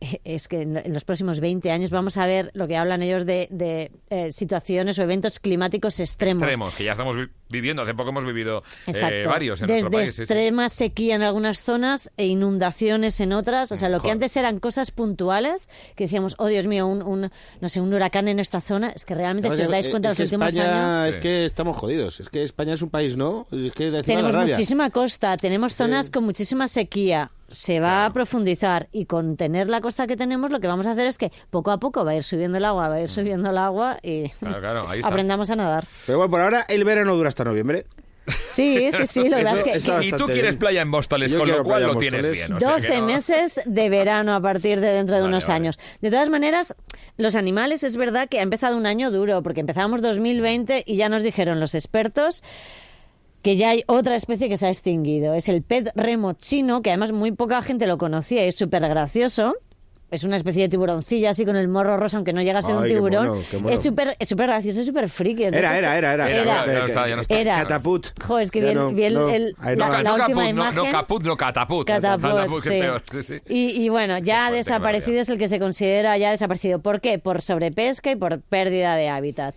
es 0.24 0.48
que 0.48 0.62
en 0.62 0.82
los 0.92 1.04
próximos 1.04 1.40
20 1.40 1.70
años 1.70 1.90
vamos 1.90 2.16
a 2.16 2.26
ver 2.26 2.50
lo 2.54 2.66
que 2.66 2.76
hablan 2.76 3.02
ellos 3.02 3.26
de, 3.26 3.48
de, 3.50 3.90
eh, 4.10 4.32
situaciones 4.32 4.98
o 4.98 5.02
eventos 5.02 5.38
climáticos 5.40 6.00
extremos. 6.00 6.42
Extremos, 6.42 6.74
que 6.74 6.84
ya 6.84 6.92
estamos 6.92 7.16
vi- 7.16 7.28
viviendo. 7.48 7.82
Hace 7.82 7.94
poco 7.94 8.10
hemos 8.10 8.24
vivido 8.24 8.62
eh, 8.86 9.22
varios 9.26 9.60
en 9.60 9.66
Desde 9.66 9.80
nuestro 9.82 9.90
país. 9.90 10.08
sí, 10.10 10.14
sí. 10.16 10.22
extrema 10.22 10.68
sequía 10.68 11.16
en 11.16 11.22
algunas 11.22 11.62
zonas 11.62 12.10
e 12.16 12.26
inundaciones 12.26 13.20
en 13.20 13.32
otras. 13.32 13.72
O 13.72 13.76
sea, 13.76 13.88
lo 13.88 14.00
que 14.00 14.10
antes 14.10 14.36
eran 14.36 14.58
cosas 14.58 14.90
puntuales, 14.90 15.68
que 15.96 16.04
decíamos, 16.04 16.34
oh 16.38 16.46
Dios 16.46 16.66
mío, 16.66 16.86
un, 16.86 17.02
un- 17.02 17.30
no 17.60 17.68
sé, 17.68 17.80
un 17.80 17.92
huracán 17.92 18.28
en 18.28 18.38
esta 18.40 18.60
zona, 18.60 18.90
es 18.90 19.04
que 19.04 19.14
realmente, 19.14 19.50
si 19.50 19.62
os 19.62 19.68
dais 19.68 19.88
cuenta, 19.88 20.08
en 20.08 20.12
los 20.12 20.20
últimos 20.20 20.48
España, 20.48 21.02
años... 21.04 21.14
Es 21.16 21.20
que 21.22 21.44
estamos 21.44 21.76
jodidos. 21.76 22.20
Es 22.20 22.28
que 22.28 22.42
España 22.42 22.74
es 22.74 22.82
un 22.82 22.90
país, 22.90 23.16
¿no? 23.16 23.46
Es 23.52 23.72
que 23.72 23.90
Tenemos 24.02 24.34
muchísima 24.34 24.90
costa, 24.90 25.36
tenemos 25.36 25.74
zonas 25.76 26.10
con 26.10 26.24
muchísima 26.24 26.68
sequía. 26.68 27.30
Se 27.50 27.80
va 27.80 28.06
a 28.06 28.12
profundizar 28.12 28.88
y 28.92 29.06
con 29.06 29.36
tener 29.36 29.68
la 29.68 29.80
costa 29.80 30.06
que 30.06 30.16
tenemos 30.16 30.50
lo 30.50 30.60
que 30.60 30.68
vamos 30.68 30.86
a 30.86 30.92
hacer 30.92 31.06
es 31.06 31.18
que 31.18 31.32
poco 31.50 31.70
a 31.72 31.78
poco 31.78 32.04
va 32.04 32.12
a 32.12 32.16
ir 32.16 32.22
subiendo 32.24 32.58
el 32.58 32.64
agua, 32.64 32.88
va 32.88 32.94
a 32.94 33.00
ir 33.02 33.10
subiendo 33.10 33.50
el 33.50 33.58
agua 33.58 33.98
y 34.02 34.28
Claro, 34.30 34.60
claro, 34.60 34.88
ahí 34.88 35.00
está. 35.00 35.08
aprendamos 35.08 35.50
a 35.50 35.56
nadar. 35.56 35.86
Pero 36.06 36.18
bueno, 36.18 36.30
por 36.30 36.40
ahora 36.40 36.64
el 36.68 36.84
verano 36.84 37.14
dura 37.16 37.28
hasta 37.28 37.44
noviembre. 37.44 37.84
Sí, 38.50 38.90
sí, 38.92 39.06
sí, 39.06 39.28
la 39.28 39.38
verdad 39.38 39.58
es 39.58 39.64
que... 39.64 39.72
Está 39.72 40.04
Y 40.04 40.12
tú 40.12 40.26
quieres 40.26 40.42
bien. 40.52 40.58
playa 40.58 40.82
en 40.82 40.88
Móstoles, 40.88 41.34
con 41.34 41.48
lo 41.48 41.64
cual 41.64 41.82
lo 41.84 41.92
en 41.94 41.98
tienes 41.98 42.30
bien. 42.30 42.52
o 42.52 42.60
sea 42.60 42.68
que 42.76 42.82
12 42.82 43.00
no- 43.00 43.06
meses 43.06 43.60
de 43.64 43.88
verano 43.88 44.34
a 44.36 44.40
partir 44.40 44.78
de 44.78 44.88
dentro 44.92 45.16
de 45.16 45.22
Vale, 45.22 45.32
unos 45.34 45.48
vale. 45.48 45.56
años. 45.56 45.78
De 46.00 46.10
todas 46.10 46.28
maneras, 46.30 46.76
los 47.16 47.34
animales 47.34 47.82
es 47.82 47.96
verdad 47.96 48.28
que 48.28 48.38
ha 48.38 48.42
empezado 48.42 48.76
un 48.76 48.86
año 48.86 49.10
duro, 49.10 49.42
porque 49.42 49.60
empezábamos 49.60 50.00
2020 50.02 50.84
y 50.86 50.96
ya 50.96 51.08
nos 51.08 51.24
dijeron 51.24 51.58
los 51.58 51.74
expertos 51.74 52.44
que 53.42 53.56
ya 53.56 53.70
hay 53.70 53.84
otra 53.86 54.14
especie 54.16 54.48
que 54.48 54.56
se 54.56 54.66
ha 54.66 54.70
extinguido. 54.70 55.34
Es 55.34 55.48
el 55.48 55.62
pez 55.62 55.90
remo 55.94 56.32
chino, 56.34 56.82
que 56.82 56.90
además 56.90 57.12
muy 57.12 57.32
poca 57.32 57.62
gente 57.62 57.86
lo 57.86 57.98
conocía 57.98 58.44
y 58.44 58.48
es 58.48 58.56
súper 58.56 58.82
gracioso. 58.88 59.54
Es 60.10 60.24
una 60.24 60.34
especie 60.36 60.62
de 60.62 60.68
tiburoncillo 60.68 61.30
así 61.30 61.44
con 61.44 61.54
el 61.54 61.68
morro 61.68 61.96
rosa, 61.96 62.16
aunque 62.16 62.32
no 62.32 62.42
llega 62.42 62.58
a 62.58 62.62
ser 62.62 62.74
un 62.74 62.82
qué 62.82 62.88
tiburón. 62.88 63.28
mono, 63.28 63.42
qué 63.48 63.58
mono. 63.58 63.70
Es 63.72 63.80
súper 63.80 64.16
es 64.18 64.28
súper 64.28 64.48
gracioso, 64.48 64.80
es 64.80 64.86
súper 64.88 65.08
friki. 65.08 65.44
Era, 65.44 65.78
era, 65.78 65.96
era, 65.96 66.14
era. 66.14 66.28
Era, 66.28 66.42
Era. 66.42 66.66
ya 66.66 66.78
no 66.80 66.84
está, 66.86 67.06
ya 67.08 67.14
no 67.16 67.22
está. 67.22 67.38
Era. 67.38 67.56
Cataput. 67.62 68.06
Jo, 68.26 68.40
es 68.40 68.50
que 68.50 68.60
bien, 68.60 68.74
no, 69.14 69.28
el- 69.28 69.54
la, 69.62 69.70
última 69.70 70.02
caput, 70.16 70.34
no, 70.34 70.48
imagen. 70.48 70.74
no 70.74 70.90
caput, 70.90 71.22
no 71.22 71.36
cataput. 71.36 71.86
Catapult, 71.86 72.34
Cataput, 72.34 72.62
que 72.64 72.68
sí. 72.74 72.80
peor, 72.80 73.02
sí, 73.12 73.22
sí. 73.22 73.34
Y, 73.48 73.84
y 73.84 73.88
bueno, 73.88 74.18
ya 74.18 74.38
fuerte, 74.38 74.50
qué 74.50 74.56
desaparecido 74.56 75.20
es 75.20 75.28
el 75.28 75.38
que 75.38 75.46
se 75.48 75.60
considera 75.60 76.18
ya 76.18 76.32
desaparecido. 76.32 76.80
¿Por 76.80 77.00
qué? 77.00 77.20
Por 77.20 77.40
sobrepesca 77.40 78.10
y 78.10 78.16
por 78.16 78.40
pérdida 78.40 78.96
de 78.96 79.08
hábitat. 79.10 79.54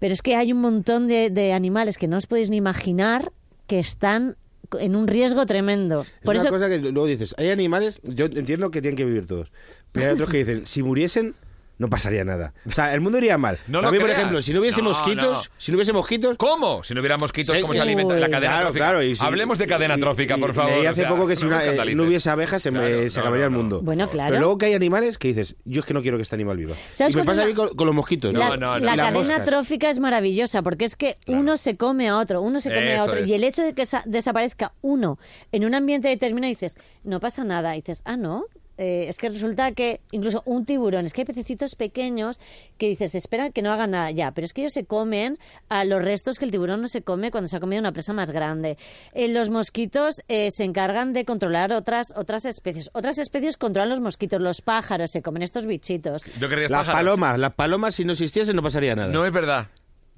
Pero 0.00 0.14
es 0.14 0.22
que 0.22 0.36
hay 0.36 0.52
un 0.52 0.60
montón 0.60 1.06
de, 1.06 1.30
de 1.30 1.52
animales 1.52 1.98
que 1.98 2.08
no 2.08 2.16
os 2.16 2.26
podéis 2.26 2.50
ni 2.50 2.56
imaginar 2.56 3.32
que 3.66 3.78
están 3.78 4.36
en 4.78 4.96
un 4.96 5.06
riesgo 5.06 5.46
tremendo. 5.46 6.02
Es 6.02 6.24
Por 6.24 6.34
una 6.34 6.42
eso, 6.42 6.50
cosa 6.50 6.68
que 6.68 6.78
luego 6.78 7.06
dices, 7.06 7.34
hay 7.38 7.50
animales, 7.50 8.00
yo 8.02 8.26
entiendo 8.26 8.70
que 8.70 8.82
tienen 8.82 8.96
que 8.96 9.04
vivir 9.04 9.26
todos, 9.26 9.50
pero 9.92 10.06
hay 10.06 10.12
otros 10.14 10.30
que 10.30 10.38
dicen, 10.38 10.66
si 10.66 10.82
muriesen, 10.82 11.34
no 11.78 11.88
pasaría 11.88 12.24
nada. 12.24 12.52
O 12.66 12.70
sea, 12.72 12.92
el 12.94 13.00
mundo 13.00 13.18
iría 13.18 13.38
mal. 13.38 13.58
No 13.68 13.78
a 13.80 13.90
mí, 13.90 13.98
por 13.98 14.10
ejemplo, 14.10 14.42
si 14.42 14.52
no 14.52 14.60
hubiese 14.60 14.82
No, 14.82 14.88
mosquitos, 14.90 15.48
no. 15.48 15.52
si 15.58 15.70
no 15.72 15.76
hubiese 15.76 15.92
mosquitos, 15.92 16.36
¿Cómo? 16.36 16.82
Si 16.84 16.92
no 16.94 17.00
hubiera 17.00 17.16
mosquitos. 17.16 17.56
¿cómo 17.60 17.72
se 17.72 17.80
alimenta 17.80 18.14
la 18.14 18.28
cadena 18.28 18.38
Claro, 18.52 18.64
trófica? 18.66 18.84
claro. 18.84 19.02
y 19.02 19.16
si- 19.16 19.24
Hablemos 19.24 19.58
de 19.58 19.66
cadena 19.66 19.96
y- 19.96 20.00
trófica, 20.00 20.36
y- 20.36 20.40
por 20.40 20.54
favor. 20.54 20.72
O 20.84 20.88
hace 20.88 21.00
sea, 21.02 21.08
poco 21.10 21.26
que 21.26 21.36
si 21.36 21.46
una- 21.46 21.64
eh, 21.64 21.94
no 21.94 22.02
hubiese 22.04 22.30
abejas 22.30 22.62
se, 22.62 22.70
me- 22.70 23.08
se 23.10 23.20
acabaría 23.20 23.44
no, 23.44 23.48
el 23.48 23.52
no. 23.52 23.58
mundo. 23.58 23.80
Bueno, 23.82 24.08
claro. 24.10 24.30
Pero 24.30 24.40
luego 24.40 24.58
que 24.58 24.66
hay 24.66 24.74
animales 24.74 25.18
que 25.18 25.28
dices, 25.28 25.56
yo 25.64 25.80
es 25.80 25.86
que 25.86 25.94
no 25.94 26.02
quiero 26.02 26.16
que 26.18 26.22
este 26.22 26.34
animal 26.34 26.56
viva. 26.56 26.74
¿Sabes 26.92 27.14
Y 27.14 27.18
me 27.18 27.24
pasa 27.24 27.42
a 27.42 27.44
mí 27.46 27.52
la- 27.52 27.56
con, 27.56 27.68
con 27.76 27.86
los 27.86 27.94
mosquitos. 27.94 28.32
¿no? 28.34 28.40
las- 28.40 28.58
no, 28.58 28.66
no, 28.66 28.72
la 28.72 28.78
Y 28.94 28.96
las 28.96 28.96
cadena 29.06 29.18
moscas. 29.18 29.44
trófica 29.44 29.90
es 29.90 29.98
maravillosa 30.00 30.62
porque 30.62 30.84
es 30.84 30.96
que 30.96 31.16
uno 31.26 31.56
se 31.56 31.76
come 31.76 32.08
a 32.08 32.16
otro, 32.18 32.42
uno 32.42 32.60
se 32.60 32.70
come 32.70 32.96
a 32.96 33.04
otro. 33.04 33.18
es. 33.18 33.28
Y 33.28 33.34
el 33.34 33.44
hecho 33.44 33.62
de 33.62 33.72
que 33.74 33.86
sa- 33.86 34.02
desaparezca 34.04 34.72
uno 34.82 35.18
en 35.52 35.64
un 35.64 35.74
ambiente 35.74 36.08
determinado, 36.08 36.48
dices, 36.48 36.76
no 37.04 37.20
pasa 37.20 37.44
nada. 37.44 37.76
Y 37.76 37.80
dices, 37.82 38.02
ah, 38.04 38.16
no. 38.16 38.44
Eh, 38.78 39.06
es 39.08 39.18
que 39.18 39.28
resulta 39.28 39.72
que 39.72 40.00
incluso 40.12 40.42
un 40.46 40.64
tiburón, 40.64 41.04
es 41.04 41.12
que 41.12 41.22
hay 41.22 41.24
pececitos 41.26 41.74
pequeños 41.74 42.38
que 42.78 42.88
dices, 42.88 43.14
esperan 43.14 43.52
que 43.52 43.60
no 43.60 43.72
hagan 43.72 43.90
nada 43.90 44.10
ya, 44.12 44.30
pero 44.30 44.44
es 44.44 44.52
que 44.52 44.62
ellos 44.62 44.72
se 44.72 44.84
comen 44.84 45.38
a 45.68 45.84
los 45.84 46.02
restos 46.02 46.38
que 46.38 46.44
el 46.44 46.50
tiburón 46.50 46.80
no 46.80 46.88
se 46.88 47.02
come 47.02 47.30
cuando 47.30 47.48
se 47.48 47.56
ha 47.56 47.60
comido 47.60 47.80
una 47.80 47.92
presa 47.92 48.12
más 48.12 48.30
grande. 48.30 48.78
Eh, 49.12 49.28
los 49.28 49.50
mosquitos 49.50 50.22
eh, 50.28 50.50
se 50.50 50.64
encargan 50.64 51.12
de 51.12 51.24
controlar 51.24 51.72
otras, 51.72 52.12
otras 52.16 52.44
especies. 52.44 52.88
Otras 52.92 53.18
especies 53.18 53.56
controlan 53.56 53.90
los 53.90 54.00
mosquitos, 54.00 54.40
los 54.40 54.62
pájaros 54.62 55.10
se 55.10 55.22
comen 55.22 55.42
estos 55.42 55.66
bichitos. 55.66 56.24
Yo 56.40 56.48
querría 56.48 56.68
Las 56.68 56.86
pájaros. 56.86 56.98
palomas, 57.00 57.38
las 57.38 57.52
palomas 57.54 57.94
si 57.96 58.04
no 58.04 58.12
existiesen 58.12 58.54
no 58.56 58.62
pasaría 58.62 58.94
nada. 58.94 59.08
No 59.12 59.26
es 59.26 59.32
verdad. 59.32 59.68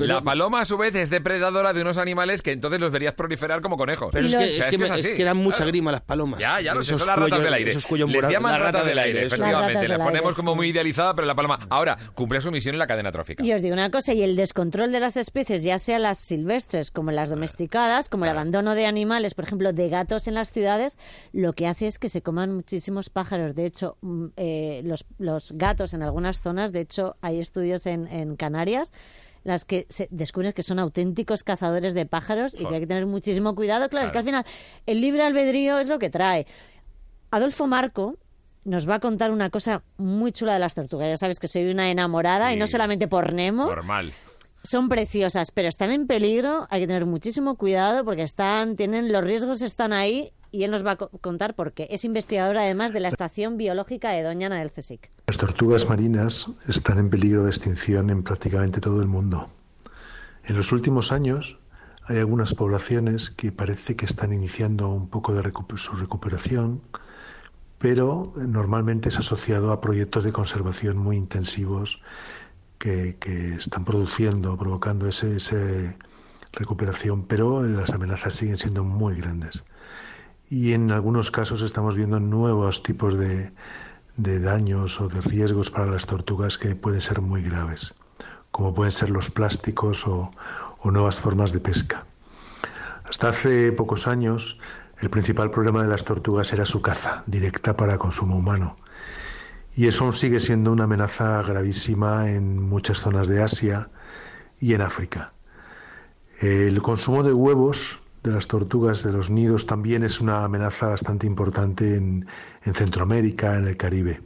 Pero- 0.01 0.15
la 0.15 0.23
paloma, 0.23 0.61
a 0.61 0.65
su 0.65 0.77
vez, 0.77 0.95
es 0.95 1.11
depredadora 1.11 1.73
de 1.73 1.83
unos 1.83 1.99
animales 1.99 2.43
que 2.43 2.53
entonces 2.53 2.81
los 2.81 2.91
verías 2.91 3.15
proliferar 3.15 3.61
como 3.63 3.77
conejos. 3.77 4.11
Pero 4.13 4.27
es 4.27 4.35
que, 4.35 4.59
es, 4.59 4.67
que, 4.69 4.79
me- 4.79 4.87
es 4.87 4.91
es 4.93 5.07
así, 5.07 5.17
que 5.17 5.25
dan 5.25 5.37
mucha 5.37 5.59
claro. 5.59 5.71
grima 5.71 5.93
las 5.93 6.01
palomas. 6.03 6.41
Ya, 6.41 6.61
ya 6.61 6.75
lo 6.75 6.83
sé, 6.83 6.91
Esos 6.95 7.01
son 7.03 7.09
las 7.09 7.17
ratas 7.17 7.31
cuellos- 7.31 7.45
del 7.45 7.55
aire. 7.55 7.75
Les 7.75 8.29
llaman 8.31 8.53
Las 8.53 8.61
ratas 8.61 8.87
del 8.87 8.99
aire, 8.99 9.23
Las 9.25 9.33
efectivamente. 9.33 9.89
del 9.89 9.99
ponemos 9.99 10.35
como 10.35 10.53
sí. 10.53 10.57
muy 10.57 10.69
idealizada, 10.69 11.15
pero 11.15 11.27
la 11.27 11.35
paloma 11.35 11.67
ahora 11.71 11.97
cumple 12.15 12.41
su 12.41 12.51
misión 12.51 12.75
en 12.75 12.79
la 12.79 12.87
cadena 12.87 13.11
trófica. 13.13 13.45
Y 13.45 13.53
os 13.53 13.63
digo 13.63 13.75
una 13.75 13.91
cosa, 13.91 14.13
y 14.13 14.23
el 14.23 14.37
descontrol 14.37 14.93
de 14.93 15.01
las 15.01 15.17
especies, 15.17 15.63
ya 15.63 15.79
sea 15.79 15.99
las 15.99 16.19
silvestres 16.19 16.91
como 16.91 17.11
las 17.11 17.31
domesticadas, 17.31 18.09
como 18.09 18.25
el 18.25 18.31
abandono 18.31 18.75
de 18.75 18.87
animales, 18.87 19.35
por 19.35 19.45
ejemplo, 19.45 19.73
de 19.73 19.89
gatos 19.89 20.27
en 20.29 20.35
las 20.35 20.51
ciudades, 20.53 20.99
lo 21.33 21.53
que 21.53 21.67
hace 21.67 21.87
es 21.87 21.99
que 21.99 22.09
se 22.09 22.23
coman 22.23 22.53
muchísimos 22.55 23.11
pájaros. 23.11 23.55
De 23.55 23.67
hecho, 23.67 23.97
mm, 24.01 24.27
eh, 24.37 24.81
los, 24.85 25.05
los 25.19 25.53
gatos 25.53 25.95
en 25.95 26.03
algunas 26.03 26.41
zonas, 26.43 26.73
de 26.73 26.81
hecho, 26.81 27.17
hay 27.21 27.39
estudios 27.39 27.87
en, 27.87 28.07
en 28.09 28.37
Canarias 28.37 28.93
las 29.45 29.65
que 29.65 29.87
se 29.89 30.09
descubren 30.11 30.53
que 30.53 30.63
son 30.63 30.79
auténticos 30.79 31.45
cazadores 31.45 31.95
de 31.95 32.07
pájaros 32.07 32.55
y 32.55 32.67
que 32.67 32.75
hay 32.75 32.81
que 32.81 32.87
tener 32.87 33.07
muchísimo 33.07 33.55
cuidado. 33.55 33.89
Claro, 33.89 34.07
es 34.07 34.13
que 34.13 34.19
al 34.19 34.25
final 34.25 34.45
el 34.87 35.01
libre 35.01 35.23
albedrío 35.23 35.79
es 35.79 35.89
lo 35.89 35.99
que 35.99 36.11
trae. 36.11 36.47
Adolfo 37.31 37.67
Marco 37.67 38.17
nos 38.65 38.89
va 38.89 38.97
a 38.97 39.01
contar 39.01 39.31
una 39.31 39.51
cosa 39.51 39.83
muy 39.97 40.33
chula 40.33 40.53
de 40.55 40.59
las 40.59 40.75
tortugas. 40.75 41.09
Ya 41.09 41.17
sabes 41.17 41.41
que 41.41 41.49
soy 41.49 41.71
una 41.71 41.91
enamorada 41.91 42.53
y 42.53 42.57
no 42.57 42.67
solamente 42.67 43.09
por 43.09 43.33
Nemo. 43.33 43.67
Normal. 43.67 44.13
Son 44.63 44.89
preciosas, 44.89 45.51
pero 45.53 45.69
están 45.69 45.91
en 45.91 46.07
peligro. 46.07 46.67
Hay 46.71 46.83
que 46.83 46.87
tener 46.87 47.07
muchísimo 47.07 47.57
cuidado 47.57 48.05
porque 48.05 48.23
están, 48.23 48.77
tienen 48.77 49.11
los 49.11 49.25
riesgos 49.25 49.63
están 49.63 49.93
ahí 49.93 50.33
y 50.53 50.65
él 50.65 50.71
nos 50.71 50.85
va 50.85 50.93
a 50.93 50.97
co- 50.97 51.09
contar 51.21 51.55
por 51.55 51.73
qué. 51.73 51.89
Es 51.91 52.05
investigador 52.05 52.59
además 52.59 52.93
de 52.93 53.01
la 53.01 53.09
estación 53.09 53.57
biológica 53.57 54.11
de 54.11 54.23
Doñana 54.23 54.59
del 54.59 54.71
CSIC. 54.71 55.09
Las 55.29 55.39
tortugas 55.39 55.89
marinas 55.89 56.47
están 56.69 56.99
en 56.99 57.09
peligro 57.09 57.45
de 57.45 57.51
extinción 57.51 58.11
en 58.11 58.23
prácticamente 58.23 58.81
todo 58.81 59.01
el 59.01 59.09
mundo. 59.09 59.49
En 60.45 60.57
los 60.57 60.73
últimos 60.73 61.11
años 61.13 61.59
hay 62.07 62.19
algunas 62.19 62.55
poblaciones 62.55 63.31
que 63.31 63.53
parece 63.53 63.97
que 63.97 64.05
están 64.05 64.33
iniciando 64.33 64.89
un 64.89 65.09
poco 65.09 65.33
de 65.33 65.43
su 65.77 65.93
recuperación, 65.97 66.83
pero 67.79 68.33
normalmente 68.37 69.09
es 69.09 69.19
asociado 69.19 69.73
a 69.73 69.81
proyectos 69.81 70.25
de 70.25 70.33
conservación 70.33 70.99
muy 70.99 71.17
intensivos 71.17 72.03
que, 72.81 73.17
están 73.59 73.85
produciendo, 73.85 74.57
provocando 74.57 75.07
ese, 75.07 75.37
ese 75.37 75.97
recuperación, 76.53 77.25
pero 77.27 77.63
las 77.63 77.91
amenazas 77.93 78.35
siguen 78.35 78.59
siendo 78.59 78.83
muy 78.83 79.15
grandes. 79.17 79.63
Y 80.49 80.73
en 80.73 80.91
algunos 80.91 81.31
casos 81.31 81.63
estamos 81.63 81.97
viendo 81.97 82.19
nuevos 82.19 82.83
tipos 82.83 83.17
de, 83.17 83.53
daños 84.17 85.01
o 85.01 85.09
de 85.09 85.21
riesgos 85.21 85.71
para 85.71 85.87
las 85.87 86.07
tortugas 86.07 86.59
que 86.59 86.75
pueden 86.75 87.01
ser 87.01 87.21
muy 87.21 87.43
graves, 87.43 87.95
como 88.51 88.75
pueden 88.75 88.93
ser 88.93 89.11
los 89.11 89.31
plásticos 89.31 90.07
o 90.07 90.31
nuevas 90.85 91.21
formas 91.21 91.53
de 91.53 91.61
pesca. 91.61 92.07
Hasta 93.05 93.29
hace 93.29 93.73
pocos 93.73 94.07
años, 94.07 94.59
el 94.99 95.11
principal 95.11 95.51
problema 95.51 95.83
de 95.83 95.89
las 95.89 96.05
tortugas 96.05 96.53
era 96.53 96.67
su 96.67 96.83
caza 96.83 97.23
directa 97.27 97.77
para 97.77 97.99
consumo 97.99 98.37
humano. 98.37 98.77
Y 99.75 99.87
eso 99.87 100.13
sigue 100.13 100.41
siendo 100.41 100.73
una 100.73 100.85
amenaza 100.85 101.43
gravísima 101.43 102.31
en 102.31 102.61
muchas 102.61 102.99
zonas 102.99 103.29
de 103.29 103.43
Asia 103.43 103.91
y 104.59 104.75
en 104.75 104.81
África. 104.81 105.33
El 106.41 106.81
consumo 106.83 107.23
de 107.23 107.33
huevos 107.33 108.01
de 108.23 108.33
las 108.33 108.49
tortugas 108.49 109.03
de 109.03 109.13
los 109.13 109.31
nidos 109.31 109.67
también 109.67 110.03
es 110.05 110.21
una 110.21 110.45
amenaza 110.45 110.89
bastante 110.89 111.27
importante 111.27 111.97
en, 111.97 112.27
en 112.65 112.75
Centroamérica, 112.75 113.57
en 113.57 113.69
el 113.69 113.77
Caribe. 113.77 114.21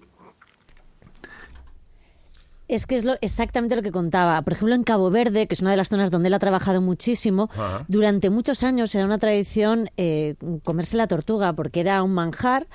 Es 2.67 2.87
que 2.87 2.95
es 2.95 3.05
lo, 3.05 3.15
exactamente 3.21 3.77
lo 3.77 3.83
que 3.83 3.93
contaba. 3.93 4.41
Por 4.43 4.55
ejemplo, 4.55 4.75
en 4.75 4.85
Cabo 4.85 5.11
Verde, 5.11 5.47
que 5.47 5.55
es 5.55 5.61
una 5.61 5.71
de 5.71 5.77
las 5.77 5.89
zonas 5.89 6.11
donde 6.11 6.29
él 6.29 6.35
ha 6.35 6.39
trabajado 6.39 6.81
muchísimo, 6.81 7.51
Ajá. 7.53 7.85
durante 7.89 8.31
muchos 8.31 8.63
años 8.63 8.95
era 8.95 9.05
una 9.05 9.19
tradición 9.19 9.91
eh, 9.99 10.37
comerse 10.63 10.97
la 10.97 11.07
tortuga 11.07 11.53
porque 11.53 11.81
era 11.81 12.03
un 12.03 12.15
manjar 12.15 12.67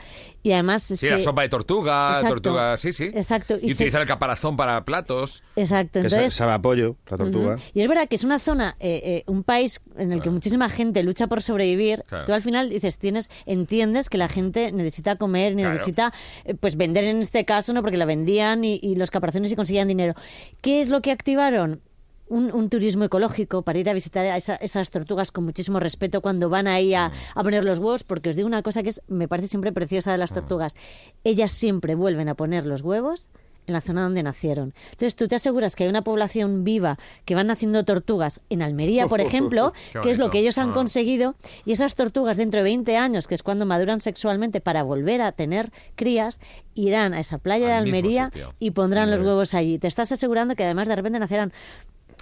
y 0.44 0.52
además... 0.54 0.84
Sí, 0.84 1.10
la 1.10 1.20
sopa 1.20 1.42
de 1.42 1.50
tortuga, 1.50 2.10
Exacto. 2.16 2.30
tortuga, 2.36 2.78
sí, 2.78 2.94
sí. 2.94 3.06
Exacto. 3.06 3.56
Y, 3.56 3.72
Y 3.72 3.74
se- 3.74 3.84
utilizar 3.84 4.02
el 4.02 4.08
caparazón 4.08 4.56
para 4.56 4.86
platos. 4.86 5.42
Exacto. 5.56 5.94
Que 6.02 6.08
Entonces, 6.08 6.34
sabe 6.36 6.54
a 6.54 6.62
pollo, 6.62 6.96
la 7.10 7.18
tortuga. 7.18 7.56
Ujú. 7.56 7.64
Y 7.74 7.82
es 7.82 7.88
verdad 7.88 8.08
que 8.08 8.16
es 8.16 8.24
una 8.24 8.38
zona, 8.40 8.76
eh, 8.80 9.02
eh, 9.04 9.24
un 9.26 9.44
país 9.44 9.82
en 9.98 10.12
el 10.12 10.22
que 10.22 10.30
muchísima 10.30 10.70
gente 10.70 11.02
lucha 11.04 11.26
por 11.28 11.42
sobrevivir. 11.42 12.04
Claro. 12.08 12.26
Tú 12.26 12.34
al 12.34 12.42
final 12.42 12.70
dices, 12.70 13.00
tienes, 13.00 13.30
entiendes 13.48 14.10
que 14.10 14.18
la 14.20 14.28
gente 14.28 14.72
necesita 14.72 15.16
comer, 15.16 15.56
Claro. 15.56 15.74
necesita, 15.74 16.14
eh, 16.46 16.54
pues 16.54 16.78
vender 16.78 17.06
en 17.06 17.22
este 17.22 17.44
caso, 17.44 17.74
no, 17.74 17.82
porque 17.82 17.98
la 17.98 18.06
vendían 18.06 18.64
y, 18.64 18.80
y 18.82 18.96
los 18.96 19.10
caparazones 19.12 19.52
y 19.52 19.56
conseguían 19.56 19.79
dinero. 19.88 20.14
¿Qué 20.62 20.82
es 20.82 20.90
lo 20.90 21.02
que 21.02 21.12
activaron? 21.12 21.82
Un, 22.28 22.54
un 22.54 22.70
turismo 22.70 23.06
ecológico 23.06 23.64
para 23.64 23.80
ir 23.80 23.90
a 23.90 23.94
visitar 23.94 24.24
a 24.28 24.38
esa- 24.38 24.56
esas 24.58 24.92
tortugas 24.92 25.32
con 25.32 25.46
muchísimo 25.46 25.80
respeto 25.80 26.22
cuando 26.22 26.48
van 26.48 26.68
ahí 26.68 26.94
a, 26.94 27.12
a 27.34 27.44
poner 27.44 27.66
los 27.66 27.80
huevos, 27.80 28.04
porque 28.04 28.30
os 28.30 28.36
digo 28.36 28.46
una 28.48 28.62
cosa 28.62 28.84
que 28.84 28.90
es, 28.90 29.02
me 29.08 29.28
parece 29.28 29.48
siempre 29.48 29.72
preciosa 29.72 30.12
de 30.12 30.20
las 30.20 30.32
tortugas. 30.32 30.76
Ellas 31.24 31.52
siempre 31.52 31.96
vuelven 31.96 32.30
a 32.30 32.36
poner 32.36 32.68
los 32.68 32.84
huevos 32.84 33.30
en 33.70 33.74
la 33.74 33.82
zona 33.82 34.04
donde 34.04 34.22
nacieron. 34.24 34.74
Entonces 34.86 35.16
tú 35.16 35.28
te 35.28 35.36
aseguras 35.36 35.76
que 35.76 35.84
hay 35.86 35.90
una 35.90 36.04
población 36.04 36.64
viva 36.64 37.00
que 37.26 37.36
van 37.36 37.48
naciendo 37.48 37.86
tortugas 37.86 38.42
en 38.50 38.62
Almería, 38.62 39.08
por 39.08 39.22
ejemplo, 39.22 39.74
que 40.02 40.12
es 40.12 40.18
lo 40.18 40.30
que 40.30 40.40
ellos 40.40 40.58
han 40.58 40.72
Ah. 40.72 40.74
conseguido, 40.74 41.36
y 41.66 41.72
esas 41.72 41.96
tortugas 41.96 42.38
dentro 42.38 42.60
de 42.60 42.64
20 42.64 42.98
años, 42.98 43.28
que 43.28 43.36
es 43.36 43.44
cuando 43.44 43.66
maduran 43.66 44.00
sexualmente 44.02 44.60
para 44.62 44.84
volver 44.84 45.22
a 45.22 45.32
tener 45.32 45.72
crías, 45.96 46.40
irán 46.76 47.14
a 47.14 47.20
esa 47.20 47.38
playa 47.38 47.68
de 47.68 47.74
Al 47.74 47.84
Almería 47.86 48.32
y 48.60 48.72
pondrán 48.72 49.10
los 49.12 49.22
huevos 49.22 49.54
allí. 49.54 49.80
Te 49.80 49.88
estás 49.88 50.12
asegurando 50.12 50.56
que 50.56 50.64
además 50.64 50.88
de 50.88 50.96
repente 50.96 51.20
nacerán 51.20 51.54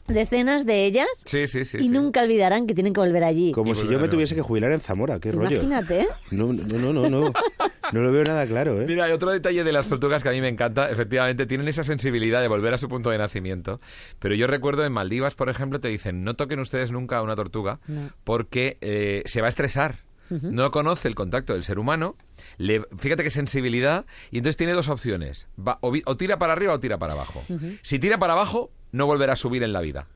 decenas 0.08 0.66
de 0.66 0.86
ellas 0.86 1.08
Sí, 1.26 1.48
sí, 1.48 1.66
sí. 1.66 1.78
y 1.78 1.82
sí. 1.82 1.90
nunca 1.90 2.22
olvidarán 2.24 2.66
que 2.68 2.74
tienen 2.74 2.94
que 2.94 3.00
volver 3.00 3.24
allí. 3.24 3.52
Como 3.52 3.76
si 3.76 3.88
yo 3.88 4.00
me 4.00 4.08
tuviese 4.08 4.36
que 4.36 4.42
jubilar 4.42 4.72
en 4.72 4.80
Zamora, 4.80 5.20
qué 5.20 5.32
rollo. 5.32 5.50
Imagínate, 5.58 6.02
¿eh? 6.02 6.08
No, 6.32 6.54
no, 6.54 6.64
no, 6.80 6.94
no, 6.94 7.10
no. 7.10 7.34
No 7.94 8.02
lo 8.02 8.12
veo 8.12 8.24
nada 8.24 8.46
claro, 8.48 8.82
¿eh? 8.82 8.86
Mira, 8.88 9.06
hay 9.06 9.12
otro 9.14 9.32
detalle 9.32 9.64
de 9.64 9.72
las 9.72 9.88
tortugas 9.88 10.22
que 10.24 10.30
a 10.30 10.32
mí 10.34 10.42
me 10.42 10.50
encanta. 10.50 10.90
Efectivamente, 10.90 11.46
tienen 11.46 11.68
esa 11.70 11.84
sensibilidad 11.84 12.42
de 12.42 12.48
volver 12.50 12.74
a 12.74 12.78
su 12.78 12.90
punto 12.90 13.10
de 13.12 13.18
nacimiento. 13.18 13.80
Pero 14.20 14.36
yo 14.36 14.48
recuerdo 14.48 14.84
en 14.86 14.92
Maldivas, 14.92 15.36
por 15.36 15.50
ejemplo, 15.50 15.80
te 15.80 15.88
dicen, 15.88 16.24
no 16.24 16.36
toquen 16.36 16.60
ustedes 16.60 16.92
nunca 16.92 17.18
a 17.18 17.22
una 17.22 17.36
tortuga 17.36 17.80
No. 17.88 18.10
porque 18.24 18.78
eh, 18.82 19.24
se 19.26 19.40
va 19.42 19.48
a 19.48 19.50
estresar. 19.50 20.00
No 20.30 20.72
conoce 20.72 21.08
el 21.08 21.16
contacto 21.16 21.54
del 21.54 21.64
ser 21.64 21.80
humano. 21.80 22.18
Le, 22.58 22.82
fíjate 22.98 23.24
qué 23.24 23.30
sensibilidad. 23.30 24.06
Y 24.30 24.40
entonces 24.40 24.58
tiene 24.58 24.74
dos 24.74 24.90
opciones. 24.90 25.48
Va- 25.58 25.78
o, 25.80 25.90
vi- 25.90 26.04
o 26.06 26.18
tira 26.18 26.38
para 26.38 26.52
arriba 26.52 26.74
o 26.74 26.80
tira 26.82 26.98
para 26.98 27.14
abajo. 27.14 27.42
Si 27.82 27.98
tira 27.98 28.18
para 28.20 28.34
abajo, 28.34 28.70
no 28.92 29.06
volverá 29.06 29.34
a 29.34 29.36
subir 29.36 29.64
en 29.64 29.74
la 29.74 29.82
vida. 29.82 30.08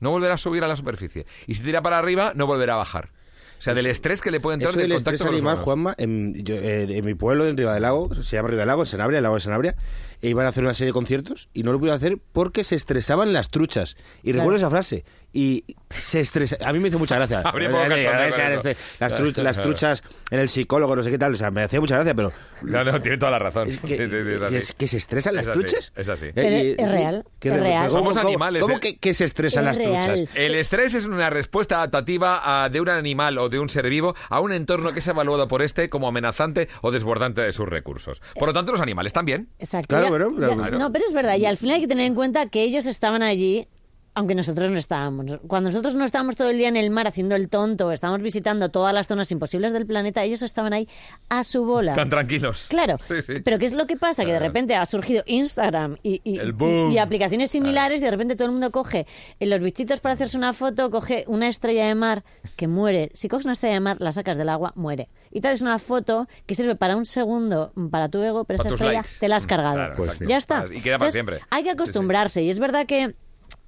No 0.00 0.10
volverá 0.10 0.34
a 0.34 0.38
subir 0.38 0.64
a 0.64 0.68
la 0.68 0.76
superficie. 0.76 1.26
Y 1.46 1.54
si 1.54 1.62
tira 1.62 1.82
para 1.82 1.98
arriba, 1.98 2.32
no 2.34 2.46
volverá 2.46 2.74
a 2.74 2.76
bajar. 2.76 3.10
O 3.58 3.62
sea, 3.62 3.74
del 3.74 3.86
estrés 3.86 4.22
que 4.22 4.30
le 4.30 4.40
puede 4.40 4.54
entrar 4.54 4.70
Eso 4.70 4.78
del 4.78 4.88
contacto 4.90 5.10
estrés 5.10 5.20
con 5.20 5.34
animal, 5.34 5.52
humanos. 5.52 5.64
Juanma, 5.64 5.94
en, 5.98 6.32
yo, 6.42 6.54
eh, 6.54 6.86
en 6.88 7.04
mi 7.04 7.14
pueblo, 7.14 7.46
en 7.46 7.58
Riva 7.58 7.74
del 7.74 7.82
Lago, 7.82 8.14
se 8.14 8.36
llama 8.36 8.48
Riva 8.48 8.60
del 8.60 8.68
Lago, 8.68 8.82
en 8.82 8.86
Sanabria, 8.86 9.18
el 9.18 9.22
lago 9.22 9.34
de 9.34 9.40
Sanabria, 9.42 9.76
e 10.22 10.28
iban 10.28 10.46
a 10.46 10.50
hacer 10.50 10.62
una 10.64 10.74
serie 10.74 10.88
de 10.90 10.94
conciertos 10.94 11.48
y 11.52 11.62
no 11.62 11.72
lo 11.72 11.78
pudieron 11.78 11.96
hacer 11.96 12.18
porque 12.32 12.64
se 12.64 12.76
estresaban 12.76 13.32
las 13.32 13.50
truchas. 13.50 13.96
Y 14.22 14.32
recuerdo 14.32 14.56
esa 14.58 14.70
frase. 14.70 15.04
Y 15.32 15.64
se 15.90 16.18
estresa. 16.20 16.56
A 16.64 16.72
mí 16.72 16.80
me 16.80 16.88
hizo 16.88 16.98
mucha 16.98 17.14
gracia. 17.14 17.40
Habría 17.44 17.68
Eh, 17.70 18.02
eh, 18.04 18.54
este- 18.54 18.76
las, 18.98 19.14
tru- 19.14 19.36
las 19.42 19.56
truchas 19.62 20.02
en 20.32 20.40
el 20.40 20.48
psicólogo, 20.48 20.96
no 20.96 21.04
sé 21.04 21.10
qué 21.12 21.18
tal. 21.18 21.34
O 21.34 21.36
sea, 21.36 21.52
me 21.52 21.62
hacía 21.62 21.78
mucha 21.80 21.94
gracia, 21.94 22.14
pero. 22.14 22.32
No, 22.62 22.82
no, 22.82 23.00
tiene 23.00 23.16
toda 23.16 23.30
la 23.30 23.38
razón. 23.38 23.68
que, 23.68 23.96
sí, 23.96 23.96
sí, 23.96 24.10
sí, 24.10 24.16
es 24.16 24.38
que 24.40 24.44
así. 24.46 24.56
es- 24.56 24.72
que 24.72 24.88
se 24.88 24.96
estresan 24.96 25.36
las 25.36 25.42
Es 25.46 25.48
así, 25.50 25.58
truchas. 25.60 25.92
es 25.94 26.08
así. 26.08 26.26
Eh, 26.34 26.74
es 26.76 26.90
real, 26.92 27.24
¿qué 27.38 27.48
es 27.50 27.54
re- 27.54 27.60
real. 27.60 27.88
¿Cómo- 27.88 28.00
Somos 28.00 28.16
cómo- 28.16 28.28
animales, 28.28 28.62
¿Cómo 28.62 28.76
eh. 28.78 28.80
que, 28.80 28.96
que 28.98 29.14
se 29.14 29.24
estresan 29.24 29.68
Es 29.68 29.78
las 29.78 29.86
real. 29.86 30.04
truchas? 30.16 30.36
El 30.36 30.54
estrés 30.56 30.94
es 30.94 31.04
una 31.04 31.30
respuesta 31.30 31.76
adaptativa 31.76 32.64
a- 32.64 32.68
de 32.68 32.80
un 32.80 32.88
animal 32.88 33.38
o 33.38 33.48
de 33.48 33.60
un 33.60 33.68
ser 33.68 33.88
vivo 33.88 34.16
a 34.30 34.40
un 34.40 34.50
entorno 34.52 34.92
que 34.92 34.98
es 34.98 35.06
evaluado 35.06 35.46
por 35.46 35.62
este 35.62 35.88
como 35.88 36.08
amenazante 36.08 36.68
o 36.82 36.90
desbordante 36.90 37.40
de 37.42 37.52
sus 37.52 37.68
recursos. 37.68 38.20
Por 38.34 38.48
lo 38.48 38.52
tanto, 38.52 38.72
los 38.72 38.80
animales 38.80 39.12
también. 39.12 39.48
Exacto. 39.60 39.96
Claro, 39.96 40.09
Ya- 40.48 40.54
claro. 40.56 40.78
No, 40.78 40.92
pero 40.92 41.04
es 41.06 41.12
verdad. 41.12 41.36
Y 41.36 41.46
al 41.46 41.56
final 41.56 41.76
hay 41.76 41.80
que 41.82 41.88
tener 41.88 42.06
en 42.06 42.14
cuenta 42.14 42.46
que 42.46 42.62
ellos 42.62 42.86
estaban 42.86 43.22
allí. 43.22 43.66
Aunque 44.20 44.34
nosotros 44.34 44.70
no 44.70 44.76
estábamos. 44.78 45.38
Cuando 45.46 45.70
nosotros 45.70 45.94
no 45.94 46.04
estábamos 46.04 46.36
todo 46.36 46.50
el 46.50 46.58
día 46.58 46.68
en 46.68 46.76
el 46.76 46.90
mar 46.90 47.08
haciendo 47.08 47.34
el 47.36 47.48
tonto, 47.48 47.90
estábamos 47.90 48.20
visitando 48.22 48.68
todas 48.68 48.92
las 48.92 49.06
zonas 49.06 49.30
imposibles 49.32 49.72
del 49.72 49.86
planeta, 49.86 50.22
ellos 50.22 50.42
estaban 50.42 50.74
ahí 50.74 50.86
a 51.30 51.42
su 51.42 51.64
bola. 51.64 51.94
Tan 51.94 52.10
tranquilos. 52.10 52.66
Claro, 52.68 52.96
Sí, 53.00 53.22
sí. 53.22 53.40
pero 53.42 53.58
¿qué 53.58 53.64
es 53.64 53.72
lo 53.72 53.86
que 53.86 53.96
pasa? 53.96 54.26
Que 54.26 54.32
de 54.34 54.38
repente 54.40 54.74
ha 54.76 54.84
surgido 54.84 55.22
Instagram 55.26 55.96
y, 56.02 56.20
y- 56.22 56.38
El 56.38 56.52
boom. 56.52 56.90
y- 56.90 56.94
y 56.94 56.98
aplicaciones 56.98 57.50
similares 57.50 58.02
y 58.02 58.04
de 58.04 58.10
repente 58.10 58.34
todo 58.36 58.44
el 58.44 58.52
mundo 58.52 58.70
coge 58.70 59.06
en 59.38 59.48
los 59.48 59.58
bichitos 59.60 60.00
para 60.00 60.12
hacerse 60.14 60.36
una 60.36 60.52
foto, 60.52 60.90
coge 60.90 61.24
una 61.26 61.48
estrella 61.48 61.86
de 61.86 61.94
mar 61.94 62.22
que 62.56 62.68
muere. 62.68 63.10
Si 63.14 63.28
coges 63.28 63.46
una 63.46 63.54
estrella 63.54 63.74
de 63.76 63.80
mar, 63.80 63.96
la 64.00 64.12
sacas 64.12 64.36
del 64.36 64.50
agua, 64.50 64.72
muere. 64.76 65.08
Y 65.30 65.40
te 65.40 65.48
haces 65.48 65.62
una 65.62 65.78
foto 65.78 66.28
que 66.44 66.54
sirve 66.54 66.76
para 66.76 66.94
un 66.96 67.06
segundo 67.06 67.72
para 67.90 68.10
tu 68.10 68.20
ego, 68.22 68.44
pero 68.44 68.58
Para 68.58 68.68
esa 68.68 68.74
estrella 68.76 68.92
likes. 69.00 69.18
te 69.18 69.28
la 69.28 69.36
has 69.36 69.46
Mm, 69.46 69.48
cargado. 69.48 69.74
claro, 69.76 69.94
Pues 69.96 70.18
ya 70.18 70.36
está. 70.36 70.64
Y 70.66 70.80
queda 70.82 70.98
para 70.98 71.08
Entonces, 71.08 71.12
siempre. 71.14 71.38
Hay 71.48 71.62
que 71.62 71.70
acostumbrarse 71.70 72.42
y 72.42 72.50
es 72.50 72.58
verdad 72.58 72.84
que 72.86 73.14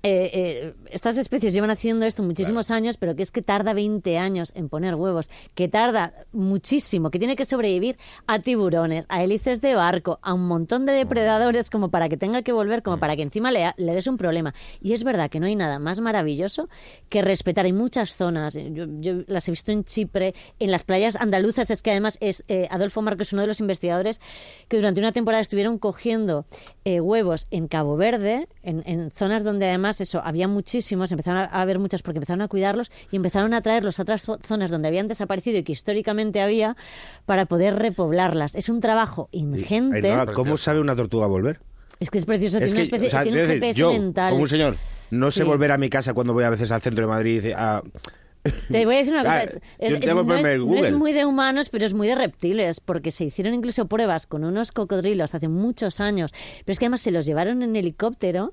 eh, 0.05 0.31
eh, 0.33 0.75
estas 0.91 1.17
especies 1.17 1.55
llevan 1.55 1.71
haciendo 1.71 2.05
esto 2.07 2.25
muchísimos 2.25 2.73
años, 2.73 2.97
pero 2.97 3.15
que 3.15 3.23
es 3.23 3.31
que 3.31 3.41
tarda 3.41 3.73
20 3.73 4.19
años 4.19 4.51
en 4.57 4.69
poner 4.69 4.97
huevos, 4.97 5.31
que 5.55 5.69
tarda 5.69 6.13
muchísimo, 6.33 7.13
que 7.13 7.21
tiene 7.21 7.37
que 7.37 7.45
sobrevivir 7.45 7.97
a 8.27 8.41
tiburones, 8.41 9.07
a 9.09 9.23
hélices 9.23 9.61
de 9.61 9.77
barco, 9.77 10.19
a 10.23 10.35
un 10.35 10.49
montón 10.49 10.87
de 10.87 10.93
depredadores 10.93 11.71
como 11.71 11.91
para 11.91 12.09
que 12.09 12.17
tenga 12.17 12.43
que 12.43 12.51
volver, 12.51 12.83
como 12.83 12.99
para 12.99 13.15
que 13.15 13.23
encima 13.23 13.53
le, 13.53 13.73
le 13.77 13.95
des 13.95 14.09
un 14.09 14.17
problema. 14.17 14.55
Y 14.81 14.93
es 14.93 15.05
verdad 15.05 15.31
que 15.31 15.39
no 15.39 15.47
hay 15.47 15.55
nada 15.55 15.79
más 15.79 16.01
maravilloso 16.01 16.69
que 17.09 17.23
respetar. 17.23 17.65
Hay 17.65 17.73
muchas 17.73 18.17
zonas, 18.17 18.57
eh, 18.57 18.71
yo, 18.73 18.87
yo 18.99 19.23
las 19.29 19.47
he 19.47 19.53
visto 19.53 19.71
en 19.71 19.85
Chipre, 19.85 20.35
en 20.59 20.73
las 20.73 20.83
playas 20.83 21.15
andaluzas, 21.15 21.71
es 21.71 21.81
que 21.81 21.93
además 21.93 22.19
es 22.21 22.43
eh, 22.49 22.67
Adolfo 22.73 23.03
Marcos, 23.03 23.33
uno 23.33 23.43
de 23.43 23.49
los 23.49 23.61
investigadores, 23.61 24.21
que 24.67 24.79
durante 24.79 25.01
una 25.01 25.13
temporada 25.13 25.41
estuvieron 25.41 25.79
cogiendo 25.79 26.45
eh, 26.85 27.01
huevos 27.01 27.47
en 27.53 27.69
Cabo 27.69 27.97
Verde, 27.97 28.49
en, 28.65 28.83
en 28.85 29.13
zonas 29.13 29.45
donde 29.45 29.67
además 29.67 29.92
eso 30.01 30.21
había 30.25 30.49
muchísimos, 30.49 31.13
empezaron 31.13 31.43
a, 31.43 31.45
haber 31.45 31.79
muchos 31.79 32.03
porque 32.03 32.19
empezaron 32.19 32.41
a 32.43 32.49
cuidarlos 32.49 32.91
y 33.11 33.17
empezaron 33.17 33.53
a 33.55 33.61
traerlos 33.63 33.99
a 33.99 34.03
otras 34.03 34.27
zo- 34.27 34.39
zonas 34.45 34.71
donde 34.71 34.89
habían 34.89 35.09
desaparecido 35.09 35.59
y 35.59 35.63
que 35.63 35.73
históricamente 35.73 36.41
había 36.41 36.77
para 37.27 37.47
poder 37.47 37.77
repoblarlas. 37.77 38.55
Es 38.55 38.69
un 38.69 38.81
trabajo 38.81 39.29
ingente. 39.33 40.11
Ainhoa, 40.11 40.33
¿Cómo 40.33 40.57
sabe 40.57 40.81
una 40.81 40.97
tortuga 40.97 41.27
volver? 41.27 41.61
Es 42.01 42.11
que 42.11 42.19
es 42.19 42.25
precioso, 42.25 42.59
Es 42.59 42.65
tiene, 42.65 42.81
una 42.81 42.83
especie, 42.85 43.07
o 43.09 43.11
sea, 43.11 43.23
tiene 43.23 43.39
un 43.43 43.47
quiero 43.47 43.61
decir, 43.61 43.63
GPS 43.63 43.79
yo, 43.79 43.93
mental. 43.93 44.31
como 44.31 44.43
un 44.43 44.49
señor, 44.49 44.77
no 45.13 45.31
sé 45.31 45.43
Sí. 45.43 45.47
volver 45.47 45.71
a 45.73 45.79
mi 45.79 45.89
casa 45.89 46.15
cuando 46.15 46.33
voy 46.33 46.43
a 46.45 46.51
veces 46.51 46.73
al 46.73 46.81
centro 46.83 47.03
de 47.05 47.09
Madrid 47.09 47.53
a... 47.57 47.81
Te 48.69 48.85
voy 48.87 48.97
a 48.97 48.99
decir 48.99 49.15
una 49.15 49.23
cosa, 49.23 49.37
Ah, 49.37 49.43
es, 49.45 49.55
yo 49.55 49.61
es- 49.99 50.01
no, 50.17 50.35
es, 50.37 50.59
no 50.59 50.75
es 50.85 50.93
muy 50.93 51.13
de 51.13 51.25
humanos, 51.27 51.69
pero 51.69 51.87
es 51.87 51.95
muy 51.95 52.09
de 52.09 52.17
reptiles, 52.17 52.81
porque 52.81 53.13
se 53.13 53.25
hicieron 53.25 53.55
incluso 53.55 53.87
pruebas 53.87 54.27
con 54.27 54.43
unos 54.43 54.73
cocodrilos 54.73 55.37
hace 55.37 55.47
muchos 55.47 56.01
años, 56.01 56.33
pero 56.65 56.73
es 56.73 56.81
que 56.81 56.87
además 56.87 57.03
se 57.03 57.13
los 57.13 57.25
llevaron 57.25 57.63
en 57.63 57.77
helicóptero 57.77 58.53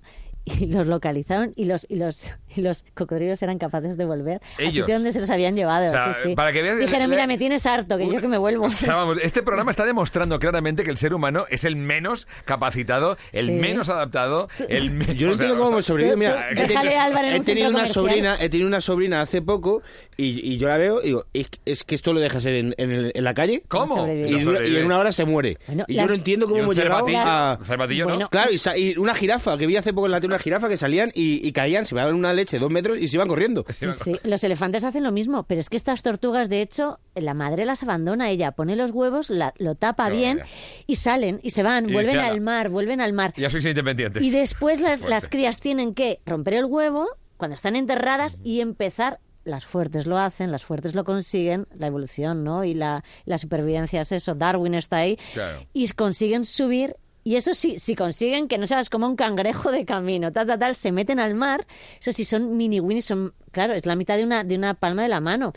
y 0.59 0.65
los 0.67 0.88
localizaron 0.88 1.51
y 1.55 1.65
los 1.65 1.85
y 1.89 1.95
los 1.95 2.25
y 2.55 2.62
los 2.62 2.83
cocodrilos 2.95 3.41
eran 3.41 3.57
capaces 3.59 3.97
de 3.97 4.05
volver 4.05 4.41
al 4.57 4.63
Ellos. 4.65 4.73
sitio 4.73 4.95
donde 4.95 5.12
se 5.12 5.19
los 5.19 5.29
habían 5.29 5.55
llevado. 5.55 5.88
O 5.88 5.89
sea, 5.89 6.13
sí, 6.13 6.19
sí. 6.29 6.35
para 6.35 6.51
que 6.51 6.62
veas- 6.62 6.79
Dijeron, 6.79 7.09
mira, 7.09 7.27
me 7.27 7.38
tienes 7.38 7.65
harto, 7.65 7.97
que 7.97 8.12
yo 8.12 8.19
que 8.21 8.27
me 8.27 8.38
vuelvo. 8.38 8.65
O 8.65 8.69
sea, 8.69 8.95
vamos, 8.95 9.17
este 9.21 9.43
programa 9.43 9.71
está 9.71 9.85
demostrando 9.85 10.39
claramente 10.39 10.83
que 10.83 10.91
el 10.91 10.97
ser 10.97 11.13
humano 11.13 11.45
es 11.49 11.63
el 11.63 11.75
menos 11.75 12.27
capacitado, 12.45 13.17
el 13.31 13.47
Sí. 13.47 13.51
menos 13.53 13.89
adaptado, 13.89 14.47
el 14.67 14.91
me- 14.91 15.15
Yo 15.15 15.27
no 15.27 15.33
o 15.33 15.38
sea, 15.38 15.45
entiendo 15.45 15.57
cómo 15.57 15.69
hemos 15.69 15.85
sobrevivido. 15.85 16.17
Mira, 16.17 16.47
tú- 16.53 16.62
he 16.62 16.67
déjale 16.67 16.89
tenido- 16.89 17.01
a 17.01 17.03
Álvaro 17.05 17.27
en 17.27 17.33
he 17.33 17.39
un 17.39 17.45
tenido 17.45 17.67
centro 17.67 17.83
una 17.83 17.93
comercial. 17.93 17.93
sobrina, 18.27 18.38
he 18.43 18.49
tenido 18.49 18.67
una 18.67 18.81
sobrina 18.81 19.21
hace 19.21 19.41
poco 19.41 19.81
y, 20.21 20.53
y 20.53 20.58
yo 20.58 20.67
la 20.67 20.77
veo 20.77 21.01
y 21.01 21.08
digo, 21.08 21.25
es, 21.34 21.49
es 21.65 21.84
que 21.84 21.95
esto 21.95 22.13
lo 22.13 22.19
dejas 22.19 22.45
en, 22.45 22.75
en, 22.77 22.91
el- 22.91 23.12
en 23.15 23.23
la 23.23 23.34
calle 23.34 23.63
¿Cómo? 23.67 23.95
y, 23.95 23.97
no 23.97 24.05
dura- 24.05 24.39
y 24.39 24.43
sobrevive. 24.43 24.79
en 24.79 24.86
una 24.86 24.99
hora 24.99 25.12
se 25.12 25.25
muere. 25.25 25.58
Bueno, 25.67 25.86
y 25.88 25.93
las- 25.93 26.03
yo 26.05 26.10
no 26.10 26.15
entiendo 26.15 26.45
cómo 26.45 26.58
Y 26.58 26.60
un 26.60 26.63
hemos 26.65 26.75
llegado 26.75 27.05
cervatillo, 27.08 27.19
a... 27.19 27.58
un 27.60 27.65
cervatillo, 27.65 28.05
¿no? 28.05 28.13
Bueno, 28.15 28.29
Claro, 28.29 28.51
y, 28.51 28.58
sa- 28.58 28.77
y 28.77 28.97
una 28.97 29.13
jirafa, 29.15 29.58
que 29.58 29.65
vi 29.67 29.75
hace 29.77 29.93
poco 29.93 30.08
en 30.08 30.12
la 30.12 30.19
tele 30.21 30.34
una 30.34 30.39
jirafa 30.43 30.67
que 30.69 30.77
salían 30.77 31.12
y, 31.15 31.45
y 31.47 31.51
caían, 31.51 31.86
se 31.86 31.95
daban 31.95 32.15
una 32.15 32.34
leche 32.34 32.60
dos 32.60 32.69
metros 32.69 32.97
y 32.99 33.08
se 33.08 33.17
iban 33.17 33.27
corriendo. 33.27 33.65
Sí, 33.69 33.88
sí, 33.91 34.15
los 34.23 34.43
elefantes 34.43 34.84
hacen 34.84 35.03
lo 35.03 35.12
mismo, 35.12 35.43
pero 35.43 35.60
es 35.62 35.69
que 35.69 35.77
estas 35.77 36.03
tortugas, 36.03 36.49
de 36.49 36.62
hecho, 36.62 36.99
la 37.15 37.34
madre 37.34 37.65
las 37.65 37.84
abandona, 37.84 38.29
ella 38.29 38.51
pone 38.51 38.75
los 38.75 38.91
huevos, 38.91 39.29
la- 39.29 39.53
lo 39.58 39.75
tapa 39.75 40.10
Qué 40.10 40.17
bien 40.17 40.38
barbaridad. 40.39 40.58
y 40.88 40.95
salen 40.95 41.39
y 41.43 41.49
se 41.51 41.63
van, 41.63 41.89
Y 41.89 41.93
vuelven 41.93 42.17
al 42.17 42.41
mar, 42.41 42.69
vuelven 42.69 43.01
al 43.01 43.13
mar. 43.13 43.34
Ya 43.38 43.49
sois 43.49 43.65
independientes. 43.65 44.21
Y 44.23 44.29
después 44.32 44.79
las, 44.82 44.99
Fuerte. 44.99 45.10
las 45.15 45.29
crías 45.29 45.60
tienen 45.60 45.93
que 45.93 46.19
romper 46.25 46.55
el 46.55 46.65
huevo 46.65 47.08
cuando 47.38 47.55
están 47.55 47.75
enterradas 47.75 48.38
y 48.43 48.62
empezar. 48.62 49.19
Las 49.49 49.65
fuertes 49.65 50.05
lo 50.05 50.17
hacen, 50.17 50.51
las 50.51 50.63
fuertes 50.63 50.95
lo 50.95 51.03
consiguen, 51.03 51.67
la 51.77 51.88
evolución, 51.88 52.43
¿no? 52.43 52.63
Y 52.63 52.73
la, 52.73 53.03
la 53.25 53.38
supervivencia 53.38 54.01
es 54.01 54.12
eso, 54.12 54.35
Darwin 54.35 54.75
está 54.75 54.97
ahí. 54.97 55.17
Claro. 55.33 55.65
Y 55.73 55.88
consiguen 55.89 56.45
subir. 56.45 56.95
Y 57.23 57.35
eso 57.35 57.53
sí, 57.53 57.77
si 57.79 57.95
consiguen 57.95 58.47
que 58.47 58.57
no 58.57 58.65
seas 58.65 58.89
como 58.89 59.05
un 59.05 59.15
cangrejo 59.15 59.71
de 59.71 59.85
camino, 59.85 60.31
tal, 60.31 60.47
tal, 60.47 60.57
tal, 60.57 60.75
se 60.75 60.91
meten 60.91 61.19
al 61.19 61.35
mar. 61.35 61.67
Eso 61.99 62.12
sí, 62.12 62.23
son 62.25 62.55
mini 62.55 62.79
winnies, 62.79 63.05
son, 63.05 63.33
claro, 63.51 63.73
es 63.73 63.85
la 63.85 63.95
mitad 63.95 64.15
de 64.17 64.23
una, 64.23 64.43
de 64.43 64.55
una 64.55 64.73
palma 64.73 65.03
de 65.03 65.09
la 65.09 65.19
mano. 65.19 65.53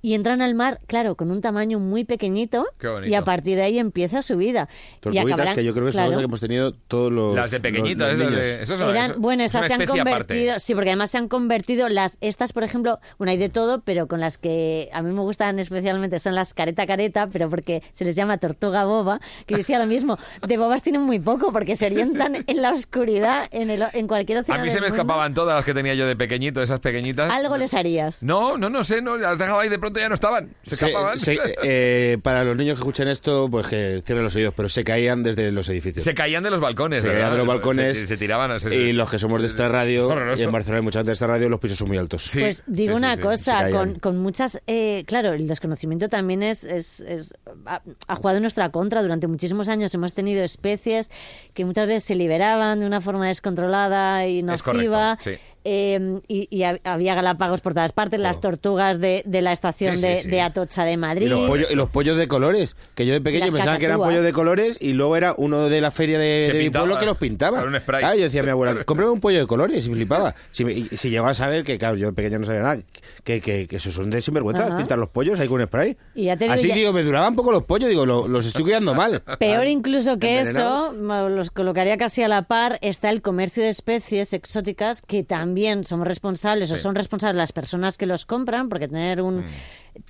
Y 0.00 0.14
entran 0.14 0.42
al 0.42 0.54
mar, 0.54 0.80
claro, 0.86 1.16
con 1.16 1.30
un 1.32 1.40
tamaño 1.40 1.80
muy 1.80 2.04
pequeñito. 2.04 2.64
Qué 2.78 2.86
bonito. 2.86 3.10
Y 3.10 3.14
a 3.16 3.24
partir 3.24 3.56
de 3.56 3.62
ahí 3.64 3.78
empieza 3.80 4.22
su 4.22 4.36
vida. 4.36 4.68
y 4.70 5.00
Tortuguitas 5.00 5.32
acabarán- 5.40 5.54
que 5.56 5.64
yo 5.64 5.72
creo 5.74 5.86
que 5.86 5.92
son 5.92 5.98
claro. 5.98 6.10
las 6.12 6.18
que 6.20 6.24
hemos 6.24 6.40
tenido 6.40 6.72
todos 6.72 7.10
los 7.12 7.34
Las 7.34 7.50
de 7.50 7.58
pequeñitas, 7.60 8.12
los- 8.12 8.18
los 8.20 8.28
esas 8.28 8.42
niños. 8.46 8.62
esos 8.62 8.78
son- 8.78 8.90
Eran, 8.90 9.10
eso- 9.10 9.20
bueno, 9.20 9.42
es 9.42 9.52
una 9.54 9.66
estas 9.66 9.68
se 9.68 9.74
han 9.74 9.82
aparte. 9.82 9.98
convertido, 10.04 10.58
sí, 10.60 10.74
porque 10.74 10.90
además 10.90 11.10
se 11.10 11.18
han 11.18 11.28
convertido 11.28 11.88
las, 11.88 12.16
estas, 12.20 12.52
por 12.52 12.62
ejemplo, 12.62 13.00
bueno, 13.18 13.32
hay 13.32 13.38
de 13.38 13.48
todo, 13.48 13.80
pero 13.80 14.06
con 14.06 14.20
las 14.20 14.38
que 14.38 14.88
a 14.92 15.02
mí 15.02 15.12
me 15.12 15.20
gustan 15.20 15.58
especialmente 15.58 16.18
son 16.20 16.34
las 16.36 16.54
careta 16.54 16.86
careta, 16.86 17.26
pero 17.32 17.50
porque 17.50 17.82
se 17.92 18.04
les 18.04 18.14
llama 18.14 18.38
tortuga 18.38 18.84
boba, 18.84 19.20
que 19.46 19.54
yo 19.54 19.58
decía 19.58 19.78
lo 19.80 19.86
mismo, 19.86 20.16
de 20.46 20.56
bobas 20.58 20.82
tienen 20.82 21.02
muy 21.02 21.18
poco, 21.18 21.50
porque 21.52 21.74
se 21.74 21.86
orientan 21.86 22.44
en 22.46 22.62
la 22.62 22.70
oscuridad, 22.72 23.48
en, 23.50 23.70
el, 23.70 23.84
en 23.92 24.06
cualquier 24.06 24.38
océano 24.38 24.60
A 24.60 24.64
mí 24.64 24.70
se 24.70 24.76
me 24.76 24.82
mundo. 24.82 24.94
escapaban 24.94 25.34
todas 25.34 25.56
las 25.56 25.64
que 25.64 25.74
tenía 25.74 25.94
yo 25.94 26.06
de 26.06 26.14
pequeñito, 26.14 26.62
esas 26.62 26.78
pequeñitas. 26.80 27.30
Algo 27.30 27.56
les 27.56 27.74
harías. 27.74 28.22
No, 28.22 28.56
no, 28.56 28.70
no 28.70 28.84
sé, 28.84 29.02
no, 29.02 29.16
las 29.16 29.38
dejaba 29.38 29.62
ahí 29.62 29.68
de 29.68 29.78
pronto 29.78 29.87
ya 29.96 30.08
no 30.08 30.14
estaban. 30.14 30.54
Se 30.64 30.76
Se- 30.76 30.86
escapaban. 30.86 31.18
se- 31.18 31.38
eh, 31.62 32.18
para 32.22 32.44
los 32.44 32.56
niños 32.56 32.74
que 32.76 32.80
escuchen 32.80 33.08
esto, 33.08 33.48
pues 33.50 33.66
que 33.66 34.02
cierren 34.04 34.24
los 34.24 34.34
oídos, 34.36 34.54
pero 34.56 34.68
se 34.68 34.84
caían 34.84 35.22
desde 35.22 35.50
los 35.52 35.68
edificios. 35.68 36.04
Se 36.04 36.14
caían 36.14 36.42
de 36.42 36.50
los 36.50 36.60
balcones. 36.60 37.02
Se 37.02 37.08
¿verdad? 37.08 37.20
caían 37.22 37.32
de 37.32 37.38
los 37.38 37.46
balcones 37.46 37.98
Se, 37.98 38.06
se 38.06 38.16
tiraban. 38.16 38.60
se- 38.60 38.74
y 38.74 38.92
los 38.92 39.10
que 39.10 39.18
somos 39.18 39.40
de 39.40 39.46
esta 39.46 39.68
radio, 39.68 40.12
Es 40.32 40.40
y 40.40 40.42
en 40.42 40.52
Barcelona 40.52 40.78
hay 40.78 40.84
mucha 40.84 40.98
gente 41.00 41.10
de 41.10 41.14
esta 41.14 41.26
radio, 41.26 41.48
los 41.48 41.60
pisos 41.60 41.78
son 41.78 41.88
muy 41.88 41.98
altos. 41.98 42.22
Sí, 42.24 42.40
pues 42.40 42.62
digo 42.66 42.92
sí, 42.94 42.96
una 42.98 43.16
sí. 43.16 43.22
Cosa, 43.22 43.70
con, 43.70 43.98
con 43.98 44.18
muchas... 44.18 44.60
eh, 44.66 45.04
claro, 45.06 45.32
el 45.32 45.46
desconocimiento 45.48 46.08
también 46.08 46.42
es... 46.42 46.64
es, 46.64 47.00
es- 47.00 47.34
ha, 47.66 47.82
ha 48.06 48.14
jugado 48.16 48.36
en 48.38 48.42
nuestra 48.42 48.70
contra. 48.70 49.02
Durante 49.02 49.26
muchísimos 49.26 49.68
años 49.68 49.94
hemos 49.94 50.14
tenido 50.14 50.42
especies 50.44 51.10
que 51.54 51.64
muchas 51.64 51.86
veces 51.86 52.04
se 52.04 52.14
liberaban 52.14 52.80
de 52.80 52.86
una 52.86 53.00
forma 53.00 53.26
descontrolada 53.26 54.26
y 54.26 54.38
Es 54.38 54.44
nociva. 54.44 55.16
correcto, 55.18 55.30
sí. 55.44 55.47
Eh, 55.64 56.20
y, 56.28 56.48
y 56.50 56.62
ha- 56.62 56.78
había 56.84 57.14
galápagos 57.14 57.60
por 57.60 57.74
todas 57.74 57.92
partes, 57.92 58.20
las 58.20 58.40
tortugas 58.40 59.00
de, 59.00 59.22
de 59.26 59.42
la 59.42 59.52
estación 59.52 59.96
Sí, 59.96 60.02
sí, 60.02 60.08
de, 60.08 60.20
sí. 60.22 60.28
de 60.30 60.40
Atocha 60.40 60.84
de 60.84 60.92
Y 60.92 60.96
Madrid. 60.96 61.28
los, 61.28 61.46
pollos, 61.48 61.70
y 61.70 61.74
los 61.74 61.88
pollos 61.90 62.16
de 62.16 62.28
colores, 62.28 62.76
que 62.94 63.06
yo 63.06 63.12
de 63.12 63.20
pequeño 63.20 63.52
pensaba 63.52 63.78
que 63.78 63.84
eran 63.86 63.96
cacatúas. 63.98 64.08
pollos 64.10 64.24
de 64.24 64.32
colores 64.32 64.78
y 64.80 64.92
luego 64.92 65.16
era 65.16 65.34
uno 65.36 65.68
de 65.68 65.80
la 65.80 65.90
feria 65.90 66.18
de, 66.18 66.50
de 66.52 66.58
mi 66.58 66.70
pueblo 66.70 66.98
que 66.98 67.06
los 67.06 67.16
pintaba. 67.18 67.62
un 67.64 67.76
spray. 67.76 68.00
Claro, 68.00 68.16
yo 68.16 68.24
decía 68.24 68.40
a 68.40 68.44
mi 68.44 68.50
abuela, 68.50 68.82
cómprame 68.86 69.10
un 69.12 69.20
pollo 69.20 69.38
de 69.40 69.46
colores 69.46 69.86
y 69.86 69.92
flipaba. 69.92 70.34
Si, 70.50 70.64
me- 70.64 70.72
y 70.72 70.84
si 70.96 71.10
llegaba 71.10 71.30
a 71.30 71.34
saber 71.34 71.64
que, 71.64 71.76
claro, 71.78 71.96
yo 71.96 72.06
de 72.08 72.12
pequeño 72.12 72.38
no 72.38 72.46
sabía 72.46 72.62
nada, 72.62 72.78
que, 73.24 73.40
que, 73.40 73.66
que 73.66 73.76
eso 73.76 73.90
son 73.90 74.10
de 74.10 74.20
sinvergüenza, 74.22 74.66
Ajá. 74.68 74.76
pintar 74.78 74.98
los 74.98 75.08
pollos 75.10 75.38
ahí 75.40 75.48
con 75.48 75.62
spray. 75.64 75.96
Y 76.14 76.24
ya 76.26 76.36
te 76.36 76.44
digo, 76.44 76.54
Así 76.54 76.68
ya- 76.68 76.74
digo, 76.74 76.92
me 76.92 77.02
duraban 77.02 77.34
poco 77.34 77.52
los 77.52 77.64
pollos, 77.64 77.88
digo, 77.88 78.06
lo- 78.06 78.28
los 78.28 78.46
estoy 78.46 78.62
cuidando 78.62 78.94
mal. 78.94 79.22
Peor 79.38 79.66
incluso 79.66 80.18
que 80.18 80.40
eso, 80.40 80.92
los 80.92 81.50
colocaría 81.50 81.96
casi 81.96 82.22
a 82.22 82.28
la 82.28 82.42
par, 82.42 82.78
está 82.80 83.10
el 83.10 83.22
comercio 83.22 83.62
de 83.62 83.68
especies 83.70 84.32
exóticas 84.32 85.02
que 85.02 85.24
también 85.24 85.47
somos 85.84 86.06
responsables 86.06 86.70
o 86.72 86.76
son 86.76 86.94
responsables 86.94 87.36
las 87.36 87.52
personas 87.52 87.96
que 87.98 88.06
los 88.06 88.26
compran, 88.26 88.68
porque 88.68 88.88
tener 88.88 89.22
un 89.22 89.38
Mm. 89.40 89.46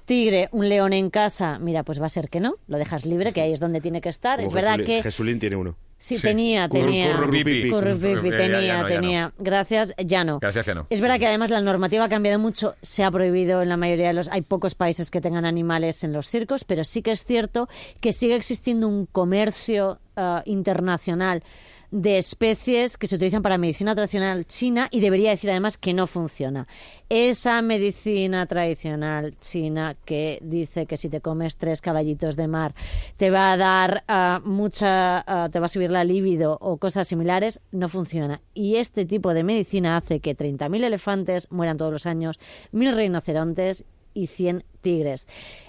tigre, 0.05 0.49
un 0.53 0.69
león 0.69 0.93
en 0.93 1.11
casa, 1.11 1.59
mira, 1.59 1.83
pues 1.83 2.01
va 2.01 2.07
a 2.07 2.11
ser 2.11 2.29
que 2.29 2.41
no, 2.41 2.57
lo 2.67 2.79
dejas 2.79 3.05
libre, 3.07 3.33
que 3.33 3.41
ahí 3.41 3.53
es 3.53 3.61
donde 3.61 3.81
tiene 3.81 4.01
que 4.01 4.09
estar. 4.11 4.37
Como 4.39 4.49
es 4.49 4.55
verdad 4.55 4.77
Jesulín- 4.77 4.85
que 4.87 5.03
Jesulín 5.03 5.39
tiene 5.39 5.57
uno. 5.57 5.77
sí, 5.97 6.17
Sí. 6.17 6.23
tenía, 6.23 6.69
tenía. 6.69 7.13
currupipi. 7.17 7.71
Currupipi, 7.71 8.31
Ya, 8.31 8.37
ya 8.37 8.37
tenía, 8.37 8.51
no, 8.51 8.61
ya 8.63 8.83
no. 8.83 8.87
tenía. 8.89 9.33
Gracias, 9.39 9.95
ya 10.05 10.25
no. 10.25 10.39
Gracias 10.41 10.65
que 10.65 10.75
no. 10.75 10.87
Es 10.91 11.01
verdad 11.01 11.19
que 11.19 11.27
además 11.27 11.51
la 11.51 11.61
normativa 11.61 12.05
ha 12.05 12.09
cambiado 12.09 12.39
mucho, 12.39 12.75
se 12.83 13.03
ha 13.03 13.11
prohibido 13.11 13.63
en 13.63 13.69
la 13.69 13.77
mayoría 13.77 14.09
de 14.09 14.15
los... 14.15 14.29
Hay 14.29 14.43
pocos 14.43 14.75
países 14.75 15.11
que 15.11 15.21
tengan 15.21 15.45
animales 15.45 16.05
en 16.05 16.13
los 16.13 16.29
circos, 16.29 16.65
pero 16.65 16.85
sí 16.85 17.01
que 17.03 17.11
es 17.13 17.25
cierto 17.25 17.69
que 18.01 18.13
sigue 18.13 18.35
existiendo 18.37 18.87
un 18.89 19.07
comercio 19.07 19.99
ah, 20.17 20.43
internacional 20.47 21.43
de 21.91 22.19
especies 22.19 22.99
que 22.99 23.07
se 23.07 23.17
utilizan 23.17 23.43
para 23.43 23.57
medicina 23.57 23.95
tradicional 23.95 24.47
china 24.47 24.89
y 24.91 25.01
debería 25.01 25.31
decir 25.31 25.51
además 25.51 25.79
que 25.79 25.95
no 25.95 26.07
funciona. 26.07 26.67
Esa 27.09 27.63
medicina 27.63 28.47
tradicional 28.47 29.35
china 29.41 29.97
que 30.05 30.39
dice 30.43 30.87
que 30.87 30.97
si 30.97 31.09
te 31.09 31.21
comes 31.21 31.57
tres 31.57 31.81
caballitos 31.81 32.37
de 32.37 32.49
mar 32.49 32.75
te 33.17 33.31
va 33.31 33.53
a 33.53 33.57
dar 33.57 34.05
ah, 34.09 34.41
mucha, 34.45 35.25
ah, 35.27 35.49
te 35.51 35.61
va 35.61 35.67
a 35.67 35.71
subir 35.71 35.91
la 35.91 36.05
libido 36.05 36.59
o 36.61 36.77
cosas 36.77 37.09
similares, 37.09 37.61
no 37.73 37.89
funciona. 37.89 38.41
Y 38.53 38.77
este 38.77 39.07
tipo 39.07 39.33
de 39.33 39.45
medicina 39.45 39.97
hace 39.97 40.21
que 40.21 40.37
30.000 40.37 40.85
elefantes 40.85 41.51
mueran 41.51 41.79
todos 41.79 41.93
los 41.93 42.07
años, 42.07 42.39
1.000 42.73 42.95
rinocerontes 42.95 43.85
y 44.15 44.27
100 44.27 44.65
tigres. 44.81 45.27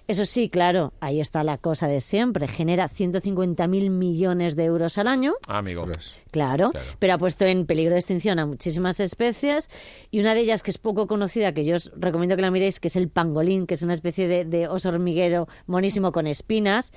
Eso 0.07 0.25
sí, 0.25 0.49
claro, 0.49 0.91
ahí 1.01 1.21
está 1.21 1.43
la 1.43 1.59
cosa 1.59 1.87
de 1.87 2.01
siempre. 2.01 2.47
Genera 2.47 2.89
150.000 2.89 3.91
millones 3.91 4.55
de 4.55 4.65
euros 4.65 4.97
al 4.97 5.07
año. 5.07 5.33
Amigo. 5.47 5.85
Claro, 6.31 6.71
Claro. 6.71 6.87
pero 6.97 7.13
ha 7.13 7.17
puesto 7.19 7.45
en 7.45 7.65
peligro 7.67 7.93
de 7.93 7.99
extinción 7.99 8.39
a 8.39 8.45
muchísimas 8.47 8.99
especies 8.99 9.69
y 10.09 10.19
una 10.19 10.33
de 10.33 10.41
ellas 10.41 10.63
que 10.63 10.71
es 10.71 10.79
poco 10.79 11.05
conocida, 11.05 11.53
que 11.53 11.63
yo 11.63 11.75
os 11.75 11.91
recomiendo 11.95 12.35
que 12.35 12.41
la 12.41 12.49
miréis, 12.49 12.79
que 12.79 12.87
es 12.87 12.95
el 12.95 13.07
pangolín, 13.09 13.67
que 13.67 13.75
es 13.75 13.83
una 13.83 13.93
especie 13.93 14.27
de, 14.27 14.45
de 14.45 14.67
oso 14.67 14.89
hormiguero 14.89 15.47
monísimo 15.67 16.11
con 16.11 16.25
espinas, 16.25 16.91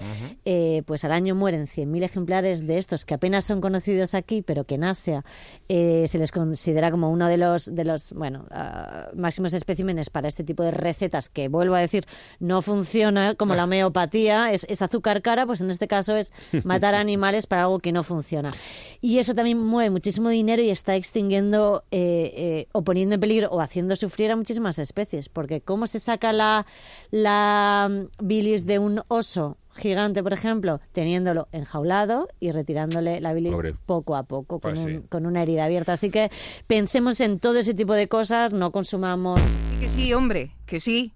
eh, 0.46 0.82
pues 0.86 1.04
al 1.04 1.12
año 1.12 1.34
mueren 1.34 1.66
100.000 1.66 2.04
ejemplares 2.04 2.66
de 2.66 2.78
estos 2.78 3.04
que 3.04 3.14
apenas 3.14 3.44
son 3.44 3.60
conocidos 3.60 4.14
aquí, 4.14 4.40
pero 4.42 4.64
que 4.64 4.76
en 4.76 4.84
Asia 4.84 5.24
eh, 5.68 6.04
se 6.06 6.18
les 6.18 6.32
considera 6.32 6.90
como 6.90 7.10
uno 7.10 7.26
de 7.28 7.36
los, 7.36 7.74
de 7.74 7.84
los 7.84 8.12
bueno, 8.12 8.46
ah, 8.50 9.08
máximos 9.14 9.52
especímenes 9.52 10.08
para 10.10 10.28
este 10.28 10.44
tipo 10.44 10.62
de 10.62 10.70
recetas 10.70 11.28
que, 11.28 11.48
vuelvo 11.48 11.74
a 11.74 11.80
decir, 11.80 12.01
no 12.40 12.62
funciona 12.62 13.34
como 13.34 13.54
la 13.54 13.64
homeopatía, 13.64 14.52
es, 14.52 14.66
es 14.68 14.82
azúcar 14.82 15.22
cara, 15.22 15.46
pues 15.46 15.60
en 15.60 15.70
este 15.70 15.88
caso 15.88 16.16
es 16.16 16.32
matar 16.64 16.94
animales 16.94 17.46
para 17.46 17.62
algo 17.62 17.78
que 17.78 17.92
no 17.92 18.02
funciona. 18.02 18.52
Y 19.00 19.18
eso 19.18 19.34
también 19.34 19.58
mueve 19.58 19.90
muchísimo 19.90 20.28
dinero 20.28 20.62
y 20.62 20.70
está 20.70 20.94
extinguiendo 20.96 21.84
eh, 21.90 22.32
eh, 22.36 22.68
o 22.72 22.82
poniendo 22.82 23.14
en 23.16 23.20
peligro 23.20 23.48
o 23.50 23.60
haciendo 23.60 23.96
sufrir 23.96 24.30
a 24.30 24.36
muchísimas 24.36 24.78
especies. 24.78 25.28
Porque 25.28 25.60
¿cómo 25.60 25.86
se 25.86 26.00
saca 26.00 26.32
la, 26.32 26.66
la 27.10 27.88
mm, 27.90 28.26
bilis 28.26 28.66
de 28.66 28.78
un 28.78 29.02
oso 29.08 29.56
gigante, 29.74 30.22
por 30.22 30.32
ejemplo? 30.32 30.80
Teniéndolo 30.92 31.48
enjaulado 31.52 32.28
y 32.40 32.52
retirándole 32.52 33.20
la 33.20 33.32
bilis 33.32 33.52
Pobre. 33.52 33.74
poco 33.86 34.16
a 34.16 34.22
poco 34.24 34.60
con, 34.60 34.72
Pues 34.74 34.84
sí. 34.84 34.96
un- 34.96 35.02
con 35.02 35.26
una 35.26 35.42
herida 35.42 35.64
abierta. 35.64 35.92
Así 35.94 36.10
que 36.10 36.30
pensemos 36.66 37.20
en 37.20 37.38
todo 37.38 37.58
ese 37.58 37.74
tipo 37.74 37.94
de 37.94 38.08
cosas, 38.08 38.52
no 38.52 38.70
consumamos 38.72 39.40
Sí 39.40 39.76
que 39.80 39.88
sí, 39.88 40.12
hombre, 40.14 40.54
que 40.66 40.80
sí. 40.80 41.12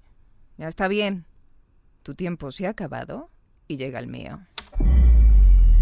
Ya 0.59 0.69
está 0.69 0.88
bien. 0.88 1.27
Tu 2.03 2.14
tiempo 2.14 2.51
se 2.51 2.66
ha 2.66 2.71
acabado 2.71 3.31
y 3.69 3.77
llega 3.77 3.99
el 3.99 4.07
mío. 4.07 4.40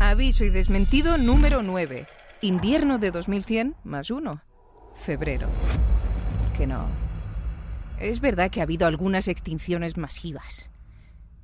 Aviso 0.00 0.44
y 0.44 0.50
desmentido 0.50 1.18
número 1.18 1.62
9. 1.62 2.06
Invierno 2.40 2.98
de 2.98 3.10
2100 3.10 3.76
más 3.84 4.10
uno. 4.10 4.42
Febrero. 5.04 5.48
Que 6.56 6.66
no. 6.66 6.86
Es 8.00 8.20
verdad 8.20 8.50
que 8.50 8.60
ha 8.60 8.64
habido 8.64 8.86
algunas 8.86 9.28
extinciones 9.28 9.96
masivas. 9.96 10.70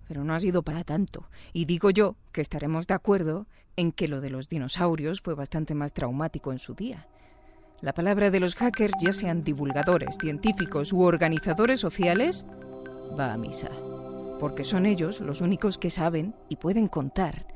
Pero 0.09 0.25
no 0.25 0.35
ha 0.35 0.41
sido 0.41 0.63
para 0.63 0.83
tanto. 0.83 1.29
Y 1.53 1.67
digo 1.67 1.91
yo 1.91 2.17
que 2.33 2.41
estaremos 2.41 2.87
de 2.87 2.95
acuerdo 2.95 3.47
en 3.77 3.93
que 3.93 4.09
lo 4.09 4.21
de 4.21 4.31
los 4.31 4.49
dinosaurios 4.49 5.21
fue 5.21 5.35
bastante 5.35 5.75
más 5.75 5.93
traumático 5.93 6.53
en 6.53 6.59
su 6.59 6.75
día. 6.75 7.07
La 7.81 7.95
palabra 7.95 8.31
de 8.31 8.41
los 8.41 8.57
hackers, 8.57 8.93
ya 9.01 9.13
sean 9.13 9.43
divulgadores, 9.43 10.19
científicos 10.21 10.93
u 10.93 11.03
organizadores 11.03 11.81
sociales, 11.81 12.47
va 13.19 13.33
a 13.33 13.37
misa. 13.37 13.71
Porque 14.39 14.65
son 14.65 14.87
ellos 14.87 15.21
los 15.21 15.41
únicos 15.41 15.79
que 15.79 15.91
saben 15.91 16.35
y 16.49 16.57
pueden 16.57 16.89
contar 16.89 17.47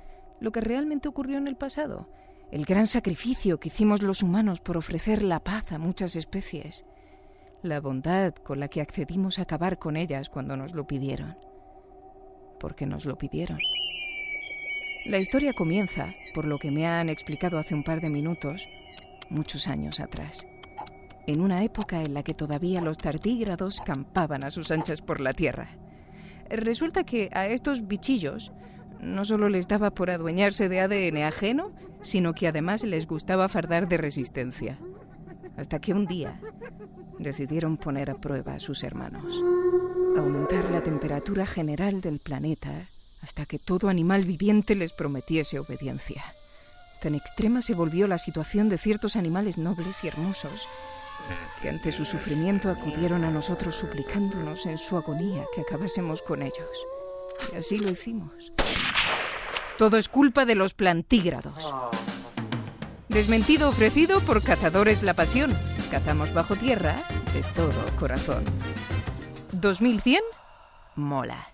lo 0.40 0.52
que 0.52 0.60
realmente 0.60 1.08
ocurrió 1.08 1.38
en 1.38 1.48
el 1.48 1.56
pasado. 1.56 2.08
El 2.50 2.64
gran 2.64 2.86
sacrificio 2.86 3.58
que 3.58 3.68
hicimos 3.68 4.02
los 4.02 4.22
humanos 4.22 4.60
por 4.60 4.76
ofrecer 4.76 5.22
la 5.22 5.40
paz 5.40 5.72
a 5.72 5.78
muchas 5.78 6.16
especies. 6.16 6.84
La 7.62 7.80
bondad 7.80 8.34
con 8.34 8.60
la 8.60 8.68
que 8.68 8.80
accedimos 8.80 9.38
a 9.38 9.42
acabar 9.42 9.78
con 9.78 9.96
ellas 9.96 10.28
cuando 10.28 10.56
nos 10.56 10.74
lo 10.74 10.86
pidieron. 10.86 11.36
Porque 12.60 12.86
nos 12.86 13.06
lo 13.06 13.16
pidieron. 13.16 13.58
La 15.06 15.18
historia 15.18 15.52
comienza, 15.52 16.14
por 16.34 16.44
lo 16.44 16.58
que 16.58 16.70
me 16.70 16.86
han 16.86 17.08
explicado 17.08 17.58
hace 17.58 17.74
un 17.74 17.82
par 17.82 18.00
de 18.00 18.10
minutos, 18.10 18.66
muchos 19.30 19.66
años 19.68 20.00
atrás. 20.00 20.46
En 21.26 21.40
una 21.40 21.64
época 21.64 22.02
en 22.02 22.12
la 22.12 22.22
que 22.22 22.34
todavía 22.34 22.82
los 22.82 22.98
tardígrados 22.98 23.80
campaban 23.80 24.44
a 24.44 24.50
sus 24.50 24.70
anchas 24.70 25.00
por 25.00 25.20
la 25.20 25.32
tierra. 25.32 25.68
Resulta 26.50 27.04
que 27.04 27.30
a 27.32 27.46
estos 27.46 27.86
bichillos 27.86 28.52
no 29.00 29.24
solo 29.24 29.48
les 29.48 29.66
daba 29.66 29.90
por 29.90 30.10
adueñarse 30.10 30.68
de 30.68 30.80
ADN 30.80 31.22
ajeno, 31.22 31.72
sino 32.02 32.34
que 32.34 32.46
además 32.46 32.82
les 32.82 33.06
gustaba 33.06 33.48
fardar 33.48 33.88
de 33.88 33.96
resistencia. 33.96 34.78
Hasta 35.56 35.80
que 35.80 35.94
un 35.94 36.06
día 36.06 36.40
decidieron 37.18 37.78
poner 37.78 38.10
a 38.10 38.16
prueba 38.16 38.54
a 38.54 38.60
sus 38.60 38.82
hermanos. 38.82 39.42
Aumentar 40.18 40.70
la 40.70 40.82
temperatura 40.82 41.46
general 41.46 42.02
del 42.02 42.18
planeta 42.18 42.70
hasta 43.22 43.46
que 43.46 43.58
todo 43.58 43.88
animal 43.88 44.24
viviente 44.24 44.74
les 44.74 44.92
prometiese 44.92 45.58
obediencia. 45.58 46.22
Tan 47.02 47.14
extrema 47.14 47.62
se 47.62 47.74
volvió 47.74 48.06
la 48.06 48.18
situación 48.18 48.68
de 48.68 48.76
ciertos 48.76 49.16
animales 49.16 49.56
nobles 49.56 50.04
y 50.04 50.08
hermosos 50.08 50.68
que 51.60 51.68
ante 51.68 51.92
su 51.92 52.04
sufrimiento 52.04 52.70
acudieron 52.70 53.24
a 53.24 53.30
nosotros 53.30 53.74
suplicándonos 53.74 54.66
en 54.66 54.78
su 54.78 54.96
agonía 54.96 55.44
que 55.54 55.62
acabásemos 55.62 56.22
con 56.22 56.42
ellos. 56.42 56.68
Y 57.52 57.56
así 57.56 57.78
lo 57.78 57.90
hicimos. 57.90 58.32
Todo 59.78 59.96
es 59.96 60.08
culpa 60.08 60.44
de 60.44 60.54
los 60.54 60.74
plantígrados. 60.74 61.72
Desmentido 63.08 63.68
ofrecido 63.68 64.20
por 64.20 64.42
Cazadores 64.42 65.02
La 65.02 65.14
Pasión. 65.14 65.56
Cazamos 65.90 66.32
bajo 66.32 66.56
tierra 66.56 66.96
de 67.32 67.42
todo 67.54 67.84
corazón. 67.96 68.44
2100 69.52 70.20
mola. 70.96 71.48